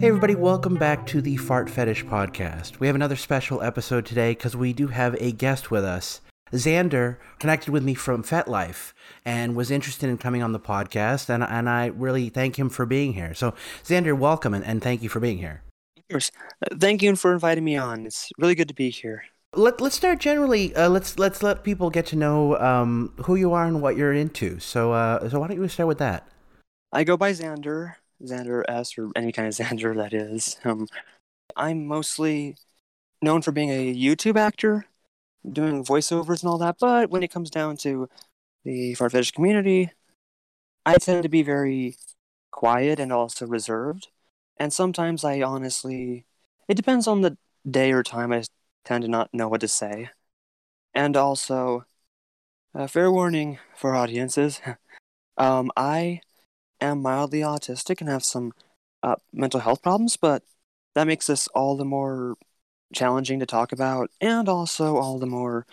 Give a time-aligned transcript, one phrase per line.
[0.00, 2.80] Hey, everybody, welcome back to the Fart Fetish Podcast.
[2.80, 6.22] We have another special episode today because we do have a guest with us.
[6.52, 8.94] Xander connected with me from FetLife
[9.26, 12.86] and was interested in coming on the podcast, and, and I really thank him for
[12.86, 13.34] being here.
[13.34, 13.52] So,
[13.84, 15.64] Xander, welcome and, and thank you for being here.
[15.98, 16.30] Of course.
[16.62, 18.06] Uh, thank you for inviting me on.
[18.06, 19.24] It's really good to be here.
[19.52, 20.74] Let, let's start generally.
[20.74, 24.14] Uh, let's let's let people get to know um, who you are and what you're
[24.14, 24.60] into.
[24.60, 26.26] So uh, so why don't you start with that?
[26.90, 27.96] I go by Xander.
[28.22, 30.58] Xander S, or any kind of Xander that is.
[30.64, 30.86] Um,
[31.56, 32.56] I'm mostly
[33.22, 34.86] known for being a YouTube actor,
[35.50, 38.08] doing voiceovers and all that, but when it comes down to
[38.64, 39.90] the fart fetish community,
[40.86, 41.96] I tend to be very
[42.50, 44.08] quiet and also reserved.
[44.56, 46.26] And sometimes I honestly,
[46.68, 47.36] it depends on the
[47.68, 48.44] day or time, I
[48.84, 50.10] tend to not know what to say.
[50.94, 51.84] And also,
[52.74, 54.60] uh, fair warning for audiences,
[55.38, 56.20] um, I
[56.80, 58.52] am mildly autistic and have some
[59.02, 60.42] uh, mental health problems, but
[60.94, 62.36] that makes this all the more
[62.94, 65.66] challenging to talk about and also all the more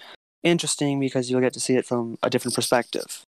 [0.44, 3.26] interesting because you'll get to see it from a different perspective.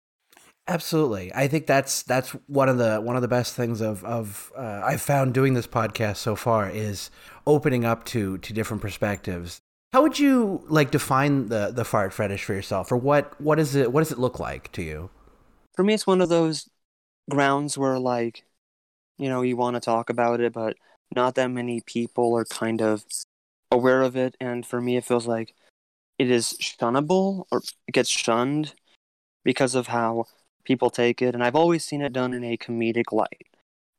[0.65, 4.51] Absolutely, I think that's that's one of the one of the best things of of
[4.57, 7.11] uh, I've found doing this podcast so far is
[7.45, 9.59] opening up to to different perspectives.
[9.91, 13.75] How would you like define the the fart fetish for yourself, or what what is
[13.75, 15.09] it what does it look like to you?
[15.75, 16.69] For me, it's one of those
[17.29, 18.43] grounds where like
[19.17, 20.75] you know you want to talk about it but
[21.15, 23.05] not that many people are kind of
[23.71, 24.35] aware of it.
[24.39, 25.53] And for me it feels like
[26.19, 28.73] it is shunnable or it gets shunned
[29.43, 30.25] because of how
[30.63, 31.33] people take it.
[31.33, 33.47] And i've always seen it done in a comedic light.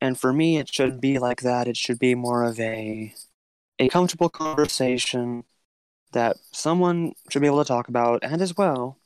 [0.00, 1.69] And for me it should be like that.
[1.69, 3.14] It should be more of a
[3.78, 5.45] a comfortable conversation
[6.12, 8.98] that someone should be able to talk about and as well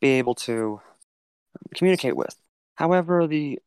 [0.00, 0.80] be able to
[1.76, 2.36] communicate with
[2.80, 3.58] However, the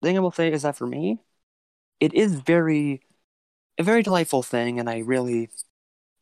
[0.00, 1.18] thing I will say is that for me,
[1.98, 3.02] it is very
[3.78, 5.50] a very delightful thing, and I really,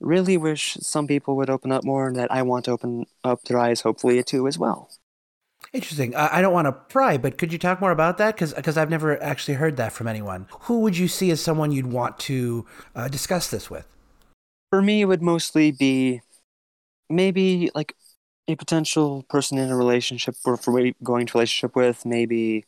[0.00, 3.42] really wish some people would open up more, and that I want to open up
[3.44, 4.88] their eyes, hopefully, too, as well.
[5.74, 6.16] Interesting.
[6.16, 8.38] I, I don't want to pry, but could you talk more about that?
[8.38, 10.46] Because I've never actually heard that from anyone.
[10.60, 13.86] Who would you see as someone you'd want to uh, discuss this with?
[14.70, 16.22] For me, it would mostly be
[17.10, 17.94] maybe like
[18.48, 20.72] a potential person in a relationship or for
[21.02, 22.64] going to relationship with maybe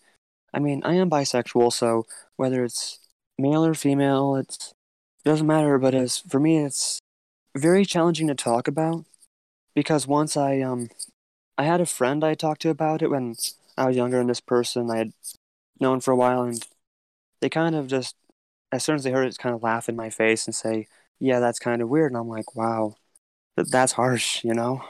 [0.52, 3.00] i mean i am bisexual so whether it's
[3.38, 4.74] male or female it's
[5.24, 7.00] it doesn't matter but as for me it's
[7.56, 9.04] very challenging to talk about
[9.74, 10.88] because once i um
[11.56, 13.34] i had a friend i talked to about it when
[13.78, 15.12] i was younger and this person i had
[15.80, 16.66] known for a while and
[17.40, 18.14] they kind of just
[18.70, 20.86] as soon as they heard it kind of laugh in my face and say
[21.18, 22.94] yeah that's kind of weird and i'm like wow
[23.56, 24.82] that's harsh you know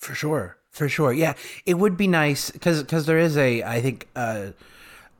[0.00, 1.12] for sure, for sure.
[1.12, 1.34] Yeah,
[1.66, 4.52] it would be nice because because there is a I think uh,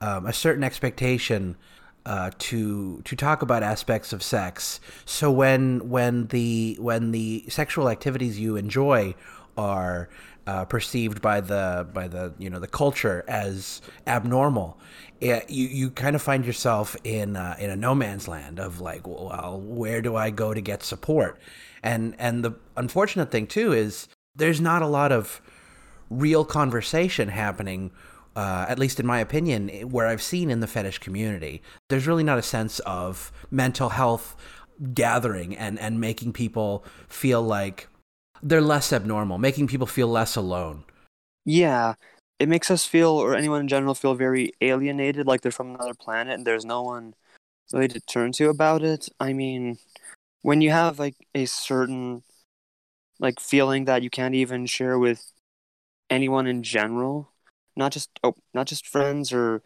[0.00, 1.56] um, a certain expectation
[2.06, 4.80] uh, to to talk about aspects of sex.
[5.04, 9.14] So when when the when the sexual activities you enjoy
[9.58, 10.08] are
[10.46, 14.78] uh, perceived by the by the you know the culture as abnormal,
[15.20, 18.80] it, you you kind of find yourself in uh, in a no man's land of
[18.80, 21.38] like, well, where do I go to get support?
[21.82, 25.41] And and the unfortunate thing too is there's not a lot of
[26.08, 27.91] real conversation happening
[28.36, 32.22] uh, at least in my opinion, where I've seen in the fetish community, there's really
[32.22, 34.36] not a sense of mental health
[34.94, 37.88] gathering and, and making people feel like
[38.42, 40.84] they're less abnormal, making people feel less alone.
[41.44, 41.94] Yeah,
[42.38, 45.94] it makes us feel, or anyone in general, feel very alienated, like they're from another
[45.94, 47.14] planet and there's no one
[47.72, 49.08] really to turn to about it.
[49.19, 49.78] I mean,
[50.42, 52.22] when you have like a certain
[53.20, 55.31] like feeling that you can't even share with
[56.10, 57.31] anyone in general.
[57.76, 59.62] Not just oh not just friends or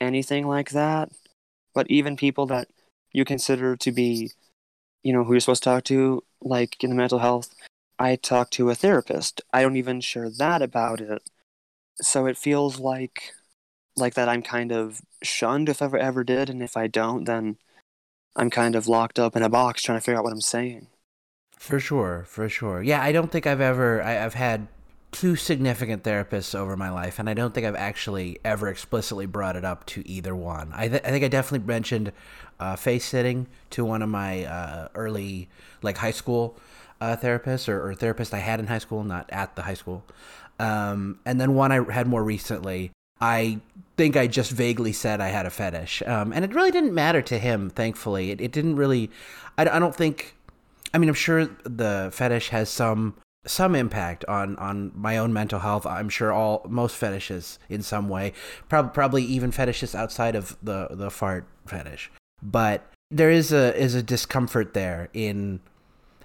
[0.00, 1.10] anything like that
[1.76, 2.68] but even people that
[3.12, 4.32] you consider to be
[5.04, 7.54] you know who you're supposed to talk to like in the mental health.
[7.98, 9.42] I talk to a therapist.
[9.52, 11.22] I don't even share that about it.
[12.00, 13.34] So it feels like
[13.96, 16.50] like that i'm kind of shunned if i ever did.
[16.50, 17.58] And if i don't then
[18.36, 20.88] i'm kind of locked up in a box trying to figure out what i'm saying
[21.56, 22.82] for sure, for sure.
[22.82, 24.68] Yeah, I don't think I've ever I, have had
[25.10, 29.56] two significant therapists over my life, and I don't think I've actually ever explicitly brought
[29.56, 30.72] it up to either one.
[30.74, 32.12] I, th- I think I definitely mentioned
[32.60, 35.48] uh, face sitting to one of my uh, early
[35.82, 36.56] like high school
[37.00, 40.04] uh, therapists or, or therapist I had in high school, not at the high school.
[40.58, 42.90] Um, and then one I had more recently.
[43.20, 43.60] I
[43.96, 47.22] think I just vaguely said I had a fetish, um, and it really didn't matter
[47.22, 47.70] to him.
[47.70, 49.10] Thankfully, it, it didn't really.
[49.56, 50.35] I, I don't think
[50.96, 53.16] I mean, I'm sure the fetish has some
[53.46, 55.84] some impact on on my own mental health.
[55.84, 58.32] I'm sure all most fetishes in some way,
[58.70, 62.10] probably probably even fetishes outside of the the fart fetish.
[62.42, 65.60] But there is a is a discomfort there in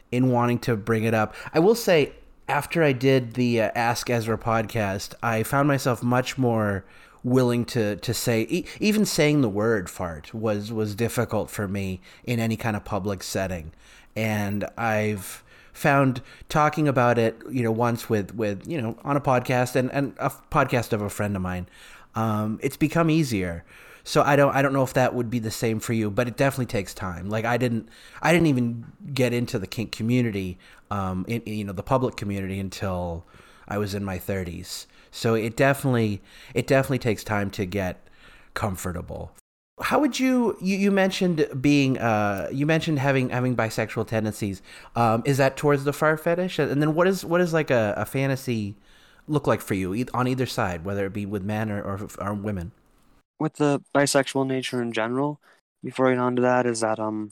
[0.10, 1.36] in wanting to bring it up.
[1.54, 2.14] I will say
[2.48, 6.86] after I did the uh, Ask Ezra podcast, I found myself much more
[7.26, 12.00] willing to to say e- even saying the word fart was was difficult for me
[12.24, 13.74] in any kind of public setting
[14.16, 15.44] and I've
[15.74, 19.92] found talking about it you know once with with you know on a podcast and
[19.92, 21.68] and a podcast of a friend of mine
[22.14, 23.64] um, it's become easier
[24.04, 26.28] so I don't I don't know if that would be the same for you, but
[26.28, 27.30] it definitely takes time.
[27.30, 27.90] Like I didn't
[28.22, 30.58] I didn't even get into the kink community,
[30.90, 33.26] um, in, you know, the public community until
[33.68, 34.88] I was in my 30s.
[35.12, 36.22] So it definitely
[36.54, 38.08] it definitely takes time to get
[38.54, 39.34] comfortable.
[39.82, 44.62] How would you you, you mentioned being uh you mentioned having having bisexual tendencies.
[44.96, 46.60] Um, is that towards the fart fetish?
[46.60, 48.76] And then what is what is like a, a fantasy
[49.28, 52.34] look like for you on either side, whether it be with men or, or, or
[52.34, 52.72] women?
[53.42, 55.42] with the bisexual nature in general,
[55.84, 57.32] before I get on to that, is that um,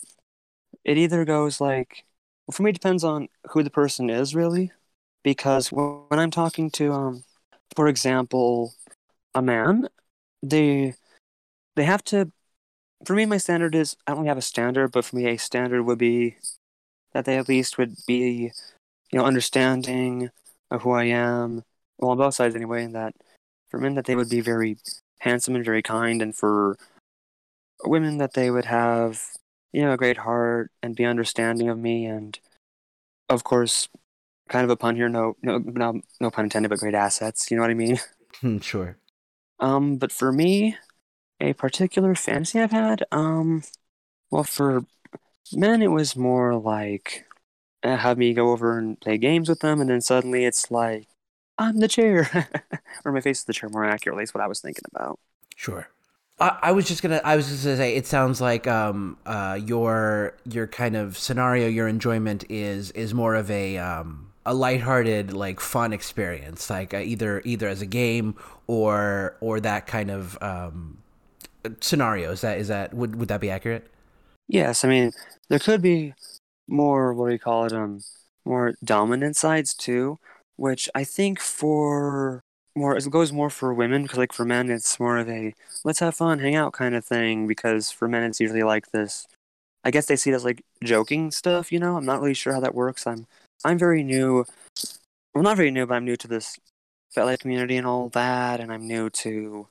[0.83, 2.03] it either goes like,
[2.47, 4.71] well, for me, it depends on who the person is really,
[5.23, 7.23] because when I'm talking to um,
[7.75, 8.73] for example,
[9.35, 9.87] a man,
[10.41, 10.95] they
[11.75, 12.31] they have to.
[13.05, 15.83] For me, my standard is I don't have a standard, but for me, a standard
[15.83, 16.37] would be
[17.13, 18.51] that they at least would be,
[19.11, 20.29] you know, understanding
[20.69, 21.63] of who I am,
[21.97, 23.13] well, on both sides anyway, and that
[23.69, 24.77] for men that they would be very
[25.19, 26.77] handsome and very kind, and for
[27.83, 29.23] women that they would have,
[29.71, 32.37] you know, a great heart and be understanding of me, and
[33.29, 33.87] of course,
[34.49, 37.49] kind of a pun here, no, no, no, no pun intended, but great assets.
[37.49, 37.99] You know what I mean?
[38.61, 38.95] Sure.
[39.59, 40.77] Um, but for me,
[41.39, 43.63] a particular fantasy I've had, um,
[44.31, 44.85] well, for
[45.53, 47.25] men, it was more like
[47.83, 51.07] uh, have me go over and play games with them, and then suddenly it's like
[51.57, 52.49] I'm the chair,
[53.05, 53.69] or my face is the chair.
[53.69, 55.19] More accurately, is what I was thinking about.
[55.55, 55.89] Sure.
[56.41, 57.19] I, was just gonna.
[57.23, 57.95] I was just gonna say.
[57.95, 63.35] It sounds like um uh your your kind of scenario, your enjoyment is is more
[63.35, 68.35] of a um a lighthearted like fun experience, like uh, either either as a game
[68.67, 70.99] or or that kind of um
[71.81, 72.31] scenario.
[72.31, 73.87] Is that is that would would that be accurate?
[74.47, 75.11] Yes, I mean
[75.49, 76.13] there could be
[76.67, 78.01] more what do you call it um
[78.45, 80.19] more dominant sides too,
[80.55, 82.41] which I think for
[82.75, 85.53] more it goes more for women because like for men it's more of a
[85.83, 89.27] let's have fun, hang out kind of thing because for men it's usually like this.
[89.83, 91.95] I guess they see it as like joking stuff, you know.
[91.97, 93.07] I'm not really sure how that works.
[93.07, 93.27] I'm
[93.63, 94.45] I'm very new.
[95.33, 96.57] Well, not very new, but I'm new to this
[97.15, 99.67] FetLife community and all that, and I'm new to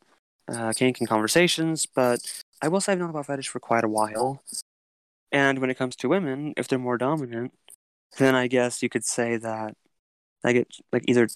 [0.48, 1.86] uh, kink and conversations.
[1.86, 2.20] But
[2.62, 4.42] I will say I've known about fetish for quite a while.
[5.32, 7.52] And when it comes to women, if they're more dominant,
[8.18, 9.74] then I guess you could say that
[10.44, 11.28] I get like either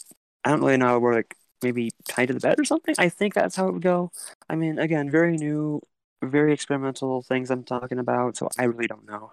[0.44, 2.94] I don't really know we're like maybe tied to the bed or something.
[2.99, 4.11] I think that's how it would go.
[4.49, 5.81] I mean, again, very new,
[6.23, 9.32] very experimental things I'm talking about, so I really don't know.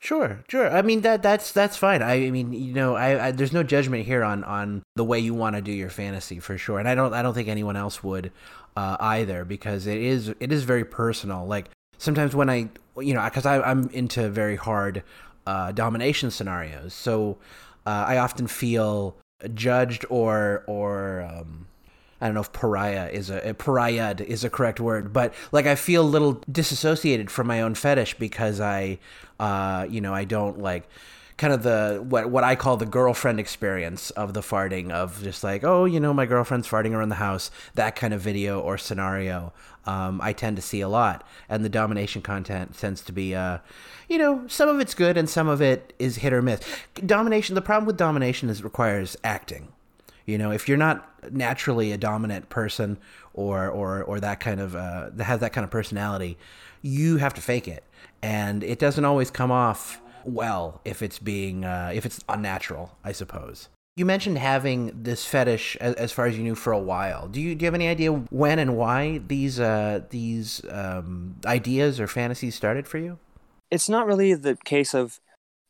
[0.00, 0.70] Sure, sure.
[0.70, 2.02] I mean that that's that's fine.
[2.02, 5.34] I, mean, you know, I, I, there's no judgment here on on the way you
[5.34, 8.02] want to do your fantasy for sure, and I don't I don't think anyone else
[8.04, 8.30] would
[8.76, 11.46] uh, either because it is it is very personal.
[11.46, 15.02] Like sometimes when I you know because I'm into very hard
[15.46, 17.38] uh, domination scenarios, so
[17.84, 19.16] uh, I often feel
[19.54, 21.67] judged or or um,
[22.20, 25.66] I don't know if pariah is a, a pariah is a correct word, but like
[25.66, 28.98] I feel a little disassociated from my own fetish because I,
[29.38, 30.88] uh, you know, I don't like
[31.36, 35.44] kind of the what what I call the girlfriend experience of the farting of just
[35.44, 38.76] like oh you know my girlfriend's farting around the house that kind of video or
[38.76, 39.52] scenario
[39.88, 41.26] um, I tend to see a lot.
[41.48, 43.58] And the domination content tends to be uh,
[44.08, 46.60] you know some of it's good and some of it is hit or miss.
[46.94, 49.68] Domination the problem with domination is it requires acting
[50.28, 52.98] you know, if you're not naturally a dominant person
[53.32, 56.36] or or or that kind of uh, that has that kind of personality,
[56.82, 57.82] you have to fake it,
[58.22, 63.12] and it doesn't always come off well if it's being uh, if it's unnatural, I
[63.12, 63.70] suppose.
[63.96, 67.26] You mentioned having this fetish as, far as you knew for a while.
[67.26, 71.98] Do you do you have any idea when and why these uh, these um, ideas
[71.98, 73.18] or fantasies started for you?
[73.70, 75.20] It's not really the case of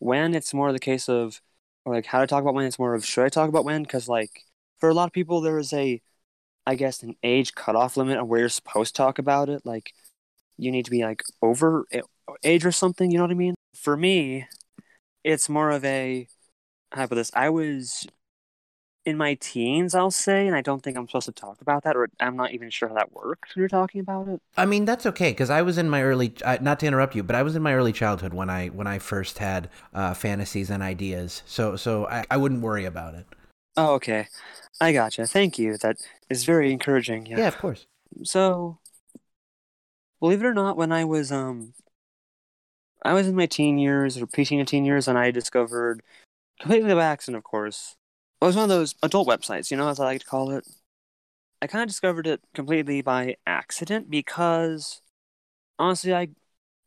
[0.00, 0.34] when.
[0.34, 1.40] It's more the case of
[1.86, 2.66] like how to talk about when.
[2.66, 3.84] It's more of should I talk about when?
[3.84, 4.44] Because like
[4.78, 6.00] for a lot of people there is a
[6.66, 9.62] I guess an age cutoff limit on where you're supposed to talk about it.
[9.64, 9.92] Like
[10.58, 11.86] you need to be like over
[12.44, 13.10] age or something.
[13.10, 13.54] You know what I mean?
[13.74, 14.46] For me,
[15.24, 16.28] it's more of a
[16.92, 17.30] how about this?
[17.34, 18.06] I was
[19.06, 21.96] in my teens, I'll say, and I don't think I'm supposed to talk about that,
[21.96, 24.42] or I'm not even sure how that works when you're talking about it.
[24.54, 27.22] I mean, that's okay because I was in my early, uh, not to interrupt you,
[27.22, 30.68] but I was in my early childhood when I when I first had uh, fantasies
[30.68, 33.26] and ideas, so so I, I wouldn't worry about it.
[33.78, 34.26] Oh, okay.
[34.80, 35.24] I gotcha.
[35.26, 35.76] Thank you.
[35.78, 37.26] That is very encouraging.
[37.26, 37.38] Yeah.
[37.38, 37.86] Yeah, of course.
[38.24, 38.78] So,
[40.18, 41.74] believe it or not, when I was um
[43.02, 46.02] I was in my teen years or preteen teen years, and I discovered
[46.60, 47.94] completely by accident, of course.
[48.42, 50.66] It was one of those adult websites, you know, as I like to call it.
[51.62, 55.02] I kind of discovered it completely by accident because
[55.78, 56.30] honestly, I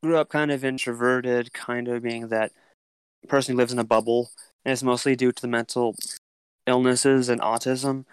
[0.03, 2.51] grew up kind of introverted, kind of being that
[3.27, 4.31] person who lives in a bubble,
[4.65, 5.95] and it's mostly due to the mental
[6.67, 8.05] illnesses and autism.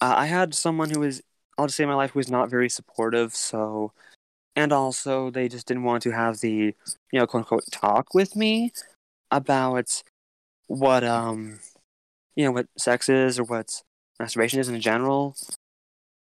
[0.00, 1.22] Uh, I had someone who was,
[1.56, 3.92] I'll just say my life, was not very supportive, so,
[4.54, 6.74] and also they just didn't want to have the,
[7.12, 8.72] you know, quote unquote, talk with me
[9.30, 10.02] about
[10.66, 11.60] what, um,
[12.36, 13.82] you know, what sex is or what
[14.18, 15.34] masturbation is in general.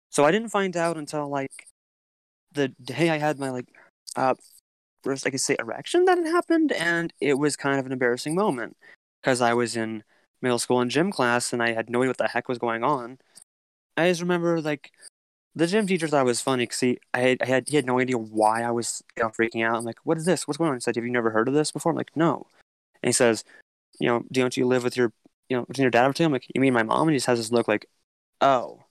[0.09, 1.67] So I didn't find out until like
[2.51, 3.67] the day I had my like
[4.15, 4.35] uh
[5.03, 8.35] first I could say erection that had happened, and it was kind of an embarrassing
[8.35, 8.77] moment
[9.21, 10.03] because I was in
[10.43, 12.83] middle school in gym class and I had no idea what the heck was going
[12.83, 13.17] on.
[13.97, 14.91] I just remember like
[15.55, 17.85] the gym teacher thought it was funny because he I had, I had he had
[17.85, 19.77] no idea why I was you know, freaking out.
[19.77, 20.47] I'm like, what is this?
[20.47, 20.75] What's going on?
[20.75, 21.91] He said, Have you never heard of this before?
[21.91, 22.47] I'm like, no.
[23.01, 23.43] And he says,
[23.99, 25.13] you know, don't you live with your
[25.49, 26.25] you know, with your dad or two?
[26.25, 27.07] I'm like, you mean my mom?
[27.07, 27.87] And he just has this look like,
[28.41, 28.83] oh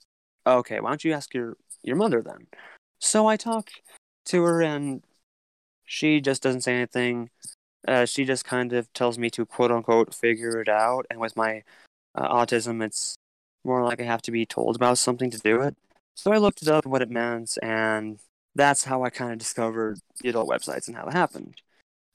[0.46, 2.46] okay, why don't you ask your your mother then?
[2.98, 3.70] So I talk
[4.26, 5.02] to her, and
[5.84, 7.30] she just doesn't say anything.
[7.86, 11.06] Uh, she just kind of tells me to quote unquote figure it out.
[11.10, 11.62] And with my
[12.14, 13.16] uh, autism, it's
[13.64, 15.76] more like I have to be told about something to do it.
[16.14, 18.18] So I looked it up what it meant, and
[18.54, 21.62] that's how I kind of discovered the adult websites and how it happened.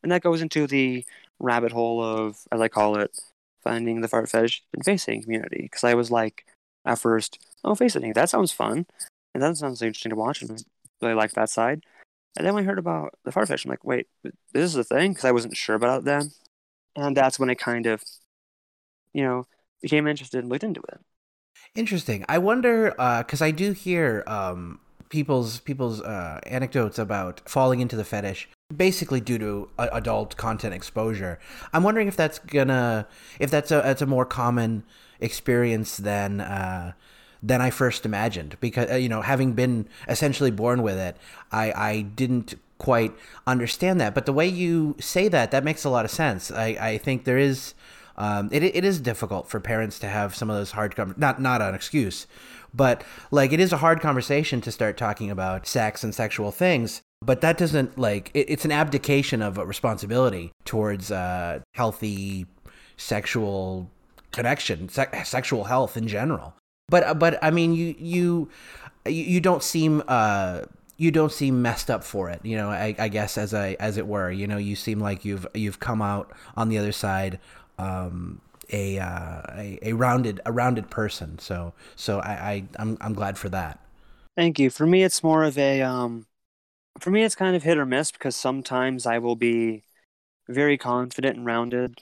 [0.04, 1.04] And that goes into the
[1.40, 3.20] rabbit hole of, as I call it,
[3.64, 5.64] finding the fart fetish and facing community.
[5.64, 6.46] Because I was like,
[6.86, 8.86] at first, oh, face it, that sounds fun.
[9.34, 10.42] And that sounds interesting to watch.
[10.42, 10.56] And I
[11.02, 11.84] really like that side.
[12.36, 15.12] And then we heard about the fart fetish, I'm like, wait, this is a thing?
[15.12, 16.32] Because I wasn't sure about it then.
[16.96, 18.04] And that's when I kind of,
[19.14, 19.48] you know,
[19.82, 21.00] became interested and looked into it.
[21.76, 22.26] Interesting.
[22.30, 24.80] I wonder, because uh, I do hear um,
[25.10, 30.74] people's people's uh, anecdotes about falling into the fetish basically due to uh, adult content
[30.74, 31.40] exposure.
[31.74, 33.08] I'm wondering if that's gonna
[33.40, 34.84] if that's a it's a more common
[35.20, 36.94] experience than uh,
[37.42, 38.58] than I first imagined.
[38.60, 41.18] Because uh, you know, having been essentially born with it,
[41.52, 43.14] I I didn't quite
[43.46, 44.14] understand that.
[44.14, 46.52] But the way you say that, that makes a lot of sense.
[46.52, 47.74] I I think there is.
[48.20, 51.40] Um, it, it is difficult for parents to have some of those hard com- not
[51.40, 52.26] not an excuse
[52.74, 57.04] but like it is a hard conversation to start talking about sex and sexual things
[57.22, 62.48] but that doesn't like it, it's an abdication of a responsibility towards uh, healthy
[62.98, 63.90] sexual
[64.32, 66.54] connection, se- sexual health in general.
[66.90, 68.50] But uh, but I mean, you you
[69.06, 70.62] you don't seem uh
[70.98, 72.40] you don't seem messed up for it.
[72.44, 74.32] You know, I, I guess as I as it were.
[74.32, 77.40] You know, you seem like you've you've come out on the other side.
[77.78, 81.40] Um, a, uh, a a rounded a rounded person.
[81.40, 83.80] So so I, I I'm I'm glad for that.
[84.36, 84.70] Thank you.
[84.70, 86.26] For me, it's more of a um,
[87.00, 89.84] for me, it's kind of hit or miss because sometimes I will be
[90.50, 92.00] very confident and rounded,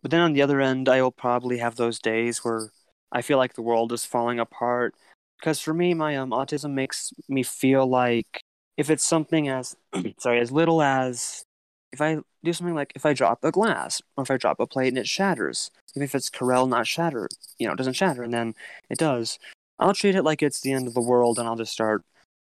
[0.00, 2.70] but then on the other end, I will probably have those days where
[3.12, 4.94] I feel like the world is falling apart.
[5.38, 8.42] Because for me, my um, autism makes me feel like
[8.76, 9.76] if it's something as
[10.18, 11.44] sorry as little as
[11.92, 14.66] if I do something like if I drop a glass or if I drop a
[14.66, 17.28] plate and it shatters, even if it's Corelle not shatter,
[17.58, 18.54] you know, it doesn't shatter, and then
[18.88, 19.38] it does,
[19.78, 22.02] I'll treat it like it's the end of the world, and I'll just start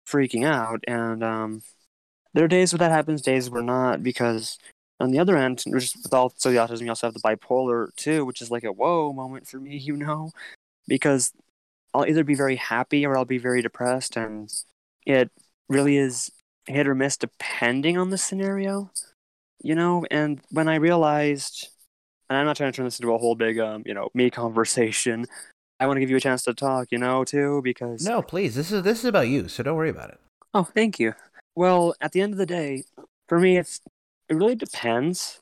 [0.08, 0.84] freaking out.
[0.88, 1.64] And um,
[2.34, 4.58] there are days where that happens, days where not, because
[5.04, 8.42] on the other end, with also the autism, you also have the bipolar too, which
[8.42, 10.32] is like a whoa moment for me, you know,
[10.88, 11.34] because
[11.94, 14.50] I'll either be very happy or I'll be very depressed, and
[15.06, 15.30] it
[15.68, 16.32] really is
[16.66, 18.92] hit or miss depending on the scenario,
[19.62, 20.06] you know.
[20.10, 21.68] And when I realized,
[22.30, 24.30] and I'm not trying to turn this into a whole big, um, you know, me
[24.32, 25.26] conversation.
[25.82, 28.56] I want to give you a chance to talk, you know, too, because no, please,
[28.56, 30.20] this is this is about you, so don't worry about it.
[30.54, 31.14] Oh, thank you.
[31.56, 32.86] Well, at the end of the day,
[33.28, 33.82] for me, it's
[34.30, 35.40] it really depends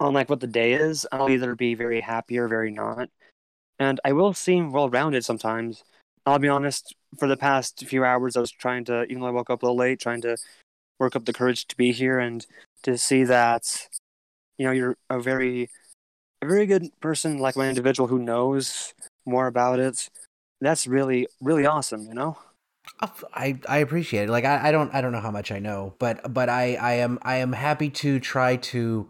[0.00, 1.06] on like what the day is.
[1.12, 3.08] I'll either be very happy or very not.
[3.78, 5.84] And I will seem well rounded sometimes.
[6.24, 9.30] I'll be honest, for the past few hours I was trying to even though I
[9.30, 10.36] woke up a little late, trying to
[10.98, 12.46] work up the courage to be here and
[12.82, 13.88] to see that
[14.58, 15.68] you know, you're a very
[16.42, 18.94] a very good person, like my individual who knows
[19.24, 20.08] more about it.
[20.60, 22.38] That's really, really awesome, you know?
[23.34, 24.30] I I appreciate it.
[24.30, 26.92] Like I, I don't I don't know how much I know, but but I I
[26.94, 29.08] am I am happy to try to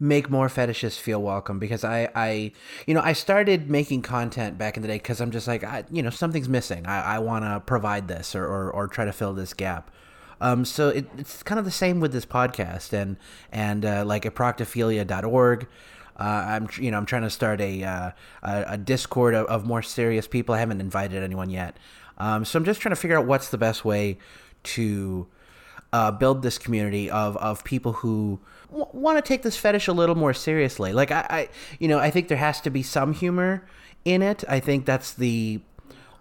[0.00, 2.52] make more fetishists feel welcome because I I
[2.86, 5.84] you know I started making content back in the day because I'm just like I
[5.90, 6.86] you know something's missing.
[6.86, 9.90] I I want to provide this or, or or try to fill this gap.
[10.40, 13.16] Um, so it, it's kind of the same with this podcast and
[13.52, 15.66] and uh, like at proctophilia.org.
[16.18, 18.10] Uh, I'm you know I'm trying to start a uh,
[18.42, 20.54] a, a, Discord of, of more serious people.
[20.54, 21.76] I haven't invited anyone yet.
[22.18, 24.18] Um, so I'm just trying to figure out what's the best way
[24.64, 25.26] to
[25.92, 29.92] uh, build this community of of people who w- want to take this fetish a
[29.92, 30.92] little more seriously.
[30.92, 31.48] Like I, I,
[31.78, 33.66] you know, I think there has to be some humor
[34.04, 34.44] in it.
[34.48, 35.60] I think that's the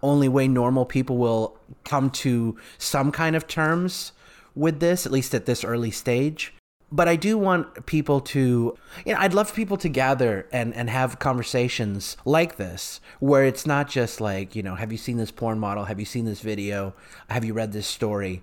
[0.01, 4.12] only way normal people will come to some kind of terms
[4.56, 6.54] with this, at least at this early stage.
[6.89, 10.89] But I do want people to, you know, I'd love people to gather and, and
[10.89, 15.32] have conversations like this, where it's not just like, you know, have you seen this
[15.32, 15.86] porn model?
[15.86, 16.94] Have you seen this video?
[17.29, 18.41] Have you read this story?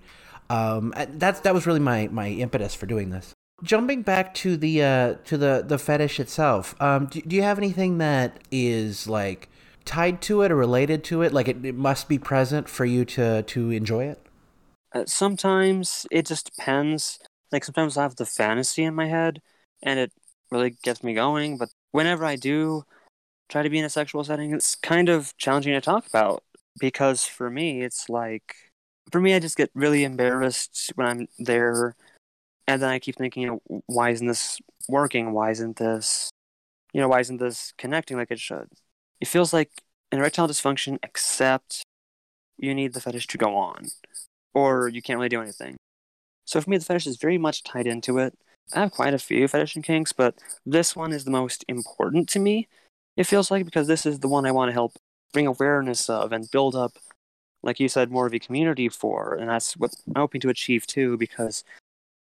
[0.49, 3.33] Um, that's that was really my my impetus for doing this.
[3.63, 7.57] Jumping back to the uh, to the the fetish itself, um, do, do you have
[7.57, 9.49] anything that is like
[9.85, 11.33] tied to it or related to it?
[11.33, 14.21] Like it, it must be present for you to to enjoy it.
[14.93, 17.19] Uh, sometimes it just depends.
[17.55, 19.41] Like sometimes I have the fantasy in my head,
[19.81, 20.11] and it
[20.51, 21.57] really gets me going.
[21.57, 22.83] But whenever I do
[23.47, 26.43] try to be in a sexual setting, it's kind of challenging to talk about
[26.81, 28.55] because for me, it's like
[29.09, 31.95] for me, I just get really embarrassed when I'm there,
[32.67, 34.59] and then I keep thinking, you know, why isn't this
[34.89, 35.31] working?
[35.31, 36.29] Why isn't this,
[36.91, 38.67] you know, why isn't this connecting like it should?
[39.21, 39.71] It feels like
[40.11, 41.83] an erectile dysfunction, except
[42.57, 43.85] you need the fetish to go on,
[44.53, 45.77] or you can't really do anything.
[46.45, 48.37] So for me, the fetish is very much tied into it.
[48.73, 50.35] I have quite a few fetish and kinks, but
[50.65, 52.67] this one is the most important to me.
[53.17, 54.93] It feels like because this is the one I want to help
[55.33, 56.97] bring awareness of and build up
[57.63, 60.85] like you said, more of a community for, and that's what I'm hoping to achieve
[60.87, 61.17] too.
[61.17, 61.63] Because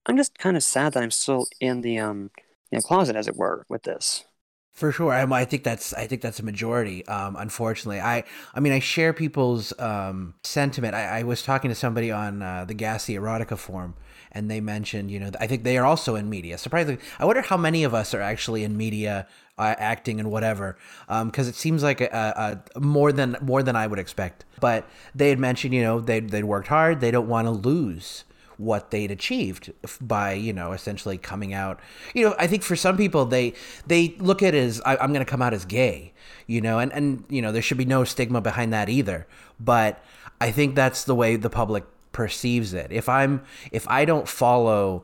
[0.05, 2.31] I'm just kind of sad that I'm still in the um
[2.71, 4.25] in the closet, as it were, with this.
[4.73, 7.05] For sure, I, I think that's I think that's a majority.
[7.07, 8.23] Um, unfortunately, I
[8.53, 10.95] I mean I share people's um, sentiment.
[10.95, 13.95] I, I was talking to somebody on uh, the Gassy Erotica forum,
[14.31, 16.57] and they mentioned, you know, I think they are also in media.
[16.57, 20.77] Surprisingly, I wonder how many of us are actually in media, uh, acting and whatever,
[21.07, 24.45] because um, it seems like a, a, more than more than I would expect.
[24.61, 27.01] But they had mentioned, you know, they they'd worked hard.
[27.01, 28.23] They don't want to lose
[28.61, 31.79] what they'd achieved by you know essentially coming out.
[32.13, 33.53] You know i think for some people they
[33.87, 36.13] they look at it as I, am going to come out as gay
[36.47, 39.27] you know and and you know there should be no stigma behind that either.
[39.59, 40.03] But
[40.39, 42.91] i think that's the way the public perceives it.
[42.91, 45.03] If I'm if I don't follow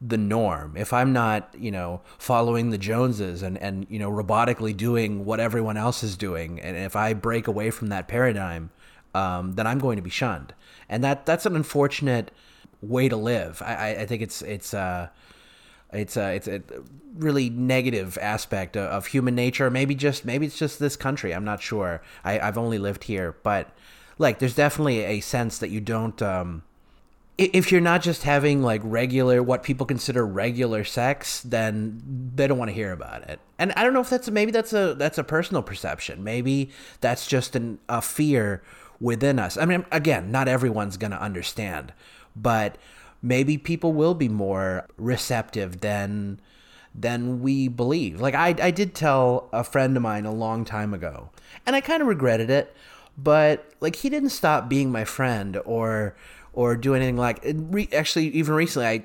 [0.00, 4.76] the norm, if I'm not, you know, following the Joneses and and you know robotically
[4.76, 8.70] doing what everyone else is doing, and if I break away from that paradigm,
[9.14, 10.54] um, then I'm going to be shunned,
[10.88, 12.30] and that that's an unfortunate
[12.82, 13.62] way to live.
[13.64, 15.08] I, I think it's it's uh
[15.92, 16.62] it's a it's a
[17.16, 19.70] really negative aspect of, of human nature.
[19.70, 21.32] Maybe just maybe it's just this country.
[21.32, 22.02] I'm not sure.
[22.24, 23.70] I, I've only lived here, but
[24.18, 26.62] like there's definitely a sense that you don't um
[27.38, 32.02] if you're not just having like regular what people consider regular sex then
[32.34, 34.72] they don't want to hear about it and i don't know if that's maybe that's
[34.72, 38.62] a that's a personal perception maybe that's just an, a fear
[39.00, 41.92] within us i mean again not everyone's going to understand
[42.36, 42.76] but
[43.22, 46.40] maybe people will be more receptive than
[46.94, 48.20] than we believe.
[48.20, 51.30] Like i i did tell a friend of mine a long time ago
[51.66, 52.74] and i kind of regretted it
[53.18, 56.14] but like he didn't stop being my friend or
[56.52, 59.04] or do anything like re- actually even recently I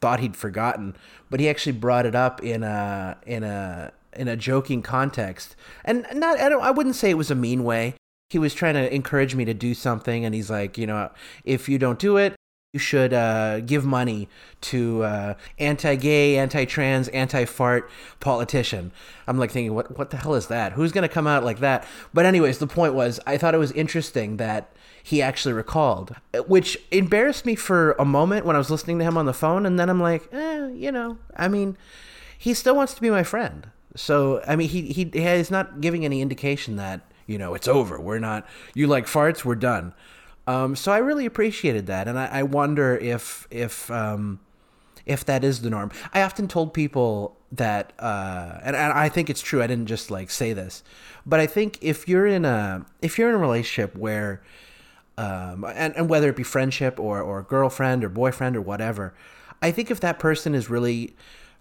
[0.00, 0.96] thought he'd forgotten
[1.30, 5.56] but he actually brought it up in a in a in a joking context.
[5.84, 7.94] And not I don't I wouldn't say it was a mean way.
[8.30, 11.10] He was trying to encourage me to do something and he's like you know
[11.44, 12.34] if you don't do it
[12.72, 14.28] you should uh, give money
[14.62, 18.92] to uh, anti-gay, anti-trans, anti-fart politician.
[19.26, 20.72] I'm like thinking, what what the hell is that?
[20.72, 21.86] Who's gonna come out like that?
[22.14, 26.78] But anyways, the point was, I thought it was interesting that he actually recalled, which
[26.90, 29.78] embarrassed me for a moment when I was listening to him on the phone, and
[29.78, 31.76] then I'm like, eh, you know, I mean,
[32.38, 33.68] he still wants to be my friend.
[33.96, 38.00] So I mean, he he he's not giving any indication that you know it's over.
[38.00, 38.46] We're not.
[38.74, 39.44] You like farts?
[39.44, 39.92] We're done.
[40.46, 44.40] Um, so I really appreciated that, and I, I wonder if if um,
[45.06, 45.90] if that is the norm.
[46.12, 49.62] I often told people that, uh, and, and I think it's true.
[49.62, 50.82] I didn't just like say this,
[51.24, 54.42] but I think if you're in a if you're in a relationship where,
[55.16, 59.14] um, and, and whether it be friendship or or girlfriend or boyfriend or whatever,
[59.60, 61.14] I think if that person is really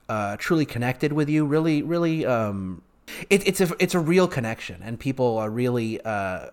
[0.09, 2.81] uh, truly connected with you, really really um,
[3.29, 6.47] it, it's a it's a real connection, and people are really uh,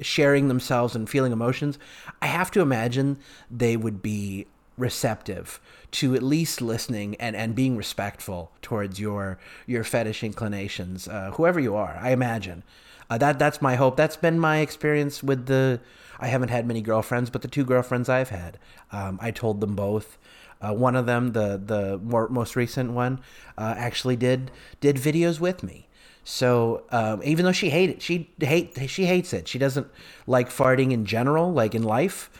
[0.00, 1.78] sharing themselves and feeling emotions,
[2.20, 3.18] I have to imagine
[3.50, 4.46] they would be
[4.78, 5.60] receptive
[5.92, 11.60] to at least listening and, and being respectful towards your your fetish inclinations, uh, whoever
[11.60, 11.98] you are.
[12.00, 12.62] I imagine
[13.10, 13.96] uh, that that's my hope.
[13.96, 15.80] That's been my experience with the.
[16.18, 18.56] I haven't had many girlfriends, but the two girlfriends I've had,
[18.92, 20.18] um, I told them both.
[20.62, 23.20] Uh, one of them, the the more most recent one,
[23.58, 25.88] uh, actually did did videos with me.
[26.24, 29.48] So um, even though she hated, she hate she hates it.
[29.48, 29.88] She doesn't
[30.26, 32.30] like farting in general, like in life.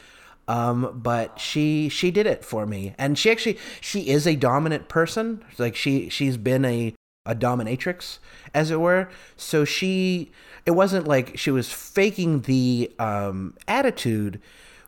[0.48, 4.88] Um, but she she did it for me, and she actually she is a dominant
[4.88, 5.44] person.
[5.58, 8.18] Like she she's been a a dominatrix,
[8.52, 9.08] as it were.
[9.36, 10.32] So she
[10.66, 14.40] it wasn't like she was faking the um, attitude,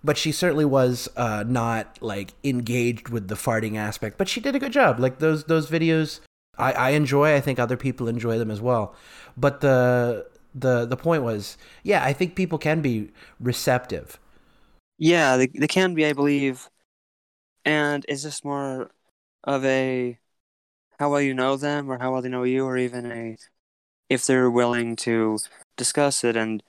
[0.05, 4.19] but she certainly was uh, not like engaged with the farting aspect.
[4.19, 5.01] But she did a good job.
[5.01, 6.21] Like those those videos,
[6.59, 7.35] I, I enjoy.
[7.35, 8.95] I think other people enjoy them as well.
[9.37, 14.21] But the the the point was, yeah, I think people can be receptive.
[14.99, 16.69] Yeah, they they can be, I believe.
[17.65, 18.91] And is this more
[19.45, 20.19] of a
[20.99, 23.37] how well you know them, or how well they know you, or even a
[24.11, 25.39] if they're willing to
[25.77, 26.37] discuss it?
[26.37, 26.63] And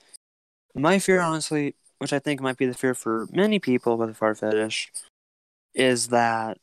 [0.76, 4.14] my fear, honestly, which I think might be the fear for many people with a
[4.14, 4.92] fart fetish,
[5.74, 6.58] is that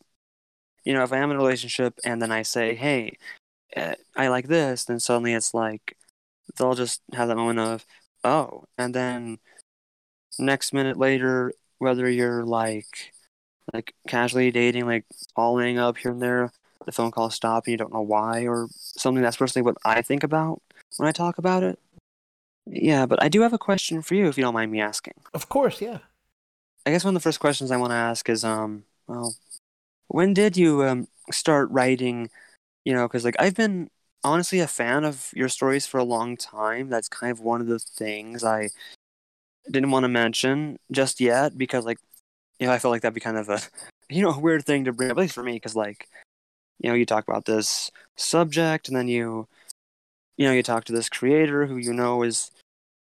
[0.84, 3.16] you know if I am in a relationship and then I say, "Hey,
[3.76, 5.96] uh, I like this," then suddenly it's like
[6.56, 7.86] they'll just have that moment of
[8.24, 9.38] oh and then
[10.38, 13.12] next minute later whether you're like
[13.72, 16.50] like casually dating like following up here and there
[16.86, 20.02] the phone call stop and you don't know why or something that's personally what i
[20.02, 20.60] think about
[20.96, 21.78] when i talk about it
[22.66, 25.14] yeah but i do have a question for you if you don't mind me asking
[25.34, 25.98] Of course, yeah.
[26.86, 29.34] i guess one of the first questions i want to ask is um well
[30.08, 32.30] when did you um start writing
[32.84, 33.88] you know because like i've been
[34.24, 36.88] honestly a fan of your stories for a long time.
[36.88, 38.70] That's kind of one of the things I
[39.70, 41.98] didn't want to mention just yet because, like,
[42.58, 43.60] you know, I felt like that'd be kind of a,
[44.10, 46.08] you know, a weird thing to bring up, at least for me, because, like,
[46.78, 49.48] you know, you talk about this subject and then you,
[50.36, 52.50] you know, you talk to this creator who you know is,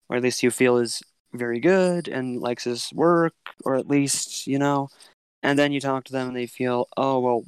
[0.08, 4.46] or at least you feel is very good and likes his work, or at least,
[4.46, 4.88] you know,
[5.42, 7.44] and then you talk to them and they feel, oh, well,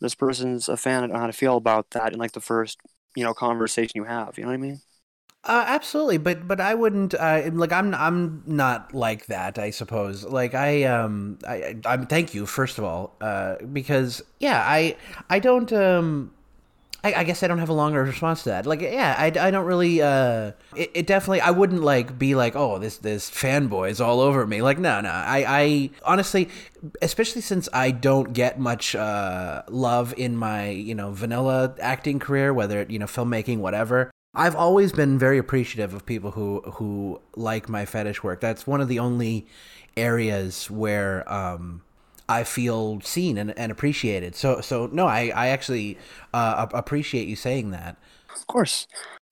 [0.00, 0.98] this person's a fan.
[0.98, 2.78] I don't know how to feel about that in like the first
[3.14, 4.36] you know conversation you have.
[4.36, 4.80] You know what I mean?
[5.44, 9.58] Uh, absolutely, but but I wouldn't uh, like I'm I'm not like that.
[9.58, 14.22] I suppose like I um I I am thank you first of all uh because
[14.40, 14.96] yeah I
[15.30, 16.32] I don't um
[17.04, 18.66] I, I guess I don't have a longer response to that.
[18.66, 22.56] Like yeah I, I don't really uh it, it definitely I wouldn't like be like
[22.56, 26.48] oh this this fanboy is all over me like no no I I honestly
[27.02, 32.54] especially since I don't get much uh love in my you know vanilla acting career
[32.54, 37.20] whether it you know filmmaking whatever I've always been very appreciative of people who who
[37.36, 38.40] like my fetish work.
[38.40, 39.46] That's one of the only
[39.96, 41.82] areas where um,
[42.28, 44.34] I feel seen and, and appreciated.
[44.34, 45.98] So so no, I I actually
[46.32, 47.96] uh, appreciate you saying that.
[48.34, 48.86] Of course,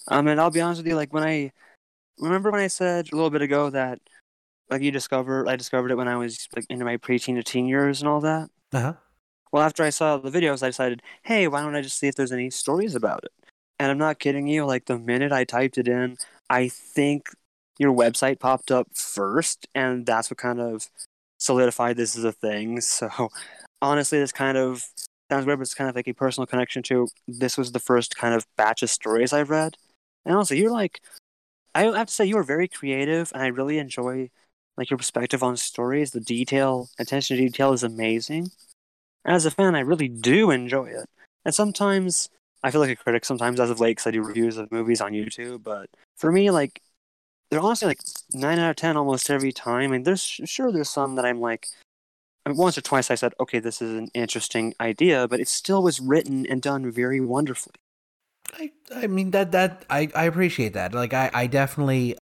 [0.08, 0.96] um, and I'll be honest with you.
[0.96, 1.52] Like when I
[2.18, 4.00] remember when I said a little bit ago that
[4.70, 7.66] like you discovered, I discovered it when I was like into my preteen to teen
[7.66, 8.50] years and all that.
[8.72, 8.94] Uh huh.
[9.52, 12.14] Well, after I saw the videos, I decided, hey, why don't I just see if
[12.14, 13.32] there's any stories about it?
[13.78, 14.64] And I'm not kidding you.
[14.64, 16.16] Like the minute I typed it in,
[16.48, 17.28] I think
[17.78, 20.88] your website popped up first, and that's what kind of
[21.42, 22.80] solidified this as a thing.
[22.80, 23.08] So
[23.82, 24.84] honestly, this kind of
[25.30, 28.16] sounds weird, but it's kind of like a personal connection to this was the first
[28.16, 29.76] kind of batch of stories I've read.
[30.24, 31.00] And also, you're like,
[31.74, 34.30] I have to say, you are very creative, and I really enjoy
[34.76, 36.12] like your perspective on stories.
[36.12, 38.50] The detail, attention to detail is amazing.
[39.24, 41.06] As a fan, I really do enjoy it.
[41.44, 42.28] And sometimes
[42.62, 45.00] I feel like a critic sometimes as of late because I do reviews of movies
[45.00, 45.62] on YouTube.
[45.62, 46.80] But for me, like,
[47.52, 48.00] they're honestly like
[48.32, 49.90] nine out of ten almost every time.
[49.90, 51.66] Mean, there's sure there's some that I'm like,
[52.46, 55.48] I mean, once or twice I said, okay, this is an interesting idea, but it
[55.48, 57.74] still was written and done very wonderfully.
[58.54, 60.94] I I mean that that I I appreciate that.
[60.94, 62.16] Like I I definitely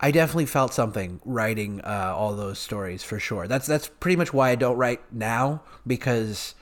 [0.00, 3.46] I definitely felt something writing uh, all those stories for sure.
[3.46, 6.56] That's that's pretty much why I don't write now because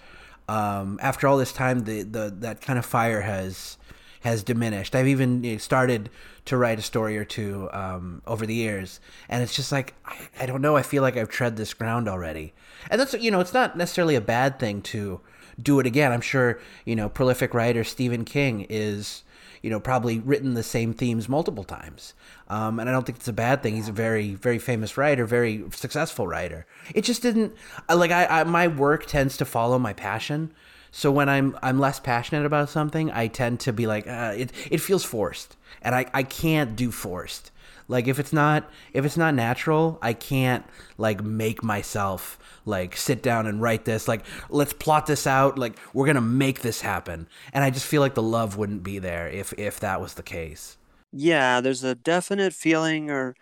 [0.46, 3.78] um, after all this time, the, the that kind of fire has
[4.20, 4.94] has diminished.
[4.94, 6.10] I've even started
[6.46, 10.28] to write a story or two um, over the years, and it's just like I,
[10.40, 10.76] I don't know.
[10.76, 12.52] I feel like I've tread this ground already,
[12.90, 15.20] and that's you know it's not necessarily a bad thing to
[15.60, 16.12] do it again.
[16.12, 19.22] I'm sure you know prolific writer Stephen King is
[19.62, 22.14] you know probably written the same themes multiple times.
[22.48, 23.76] Um, and i don't think it's a bad thing.
[23.76, 26.66] He's a very very famous writer very successful writer.
[26.94, 27.54] It just didn't
[27.88, 30.52] like I, I my work tends to follow my passion
[30.90, 34.52] so when i'm i'm less passionate about something i tend to be like uh, it,
[34.70, 35.56] it feels forced.
[35.82, 37.50] And I, I can't do forced.
[37.88, 40.64] Like if it's not if it's not natural i can't
[40.98, 44.06] like make myself like sit down and write this.
[44.08, 45.58] Like let's plot this out.
[45.58, 47.26] Like we're gonna make this happen.
[47.52, 50.22] And i just feel like the love wouldn't be there if if that was the
[50.22, 50.76] case.
[51.12, 53.34] Yeah, there's a definite feeling or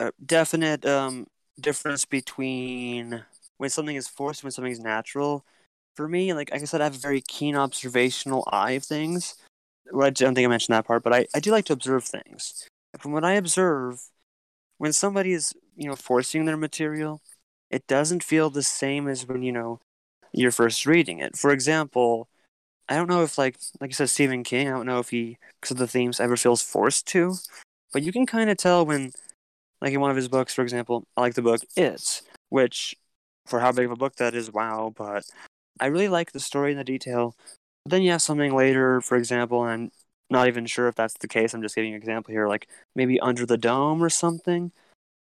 [0.00, 1.26] a definite um,
[1.60, 3.24] difference between
[3.58, 5.44] when something is forced and when something is natural.
[5.94, 9.36] For me, like, like I said, I have a very keen observational eye of things.
[9.92, 12.04] Well, I don't think I mentioned that part, but I, I do like to observe
[12.04, 12.68] things.
[12.98, 14.00] From what I observe,
[14.78, 17.20] when somebody is, you know, forcing their material,
[17.70, 19.80] it doesn't feel the same as when you know
[20.32, 21.36] you're first reading it.
[21.36, 22.28] For example,
[22.88, 24.68] I don't know if like like you said Stephen King.
[24.68, 27.36] I don't know if he because of the themes ever feels forced to,
[27.92, 29.12] but you can kind of tell when,
[29.80, 32.96] like in one of his books, for example, I like the book It, which
[33.46, 34.92] for how big of a book that is, wow.
[34.96, 35.24] But
[35.80, 37.36] I really like the story and the detail.
[37.84, 39.90] But then you have something later, for example, and I'm
[40.30, 41.54] not even sure if that's the case.
[41.54, 44.72] I'm just giving an example here, like maybe Under the Dome or something.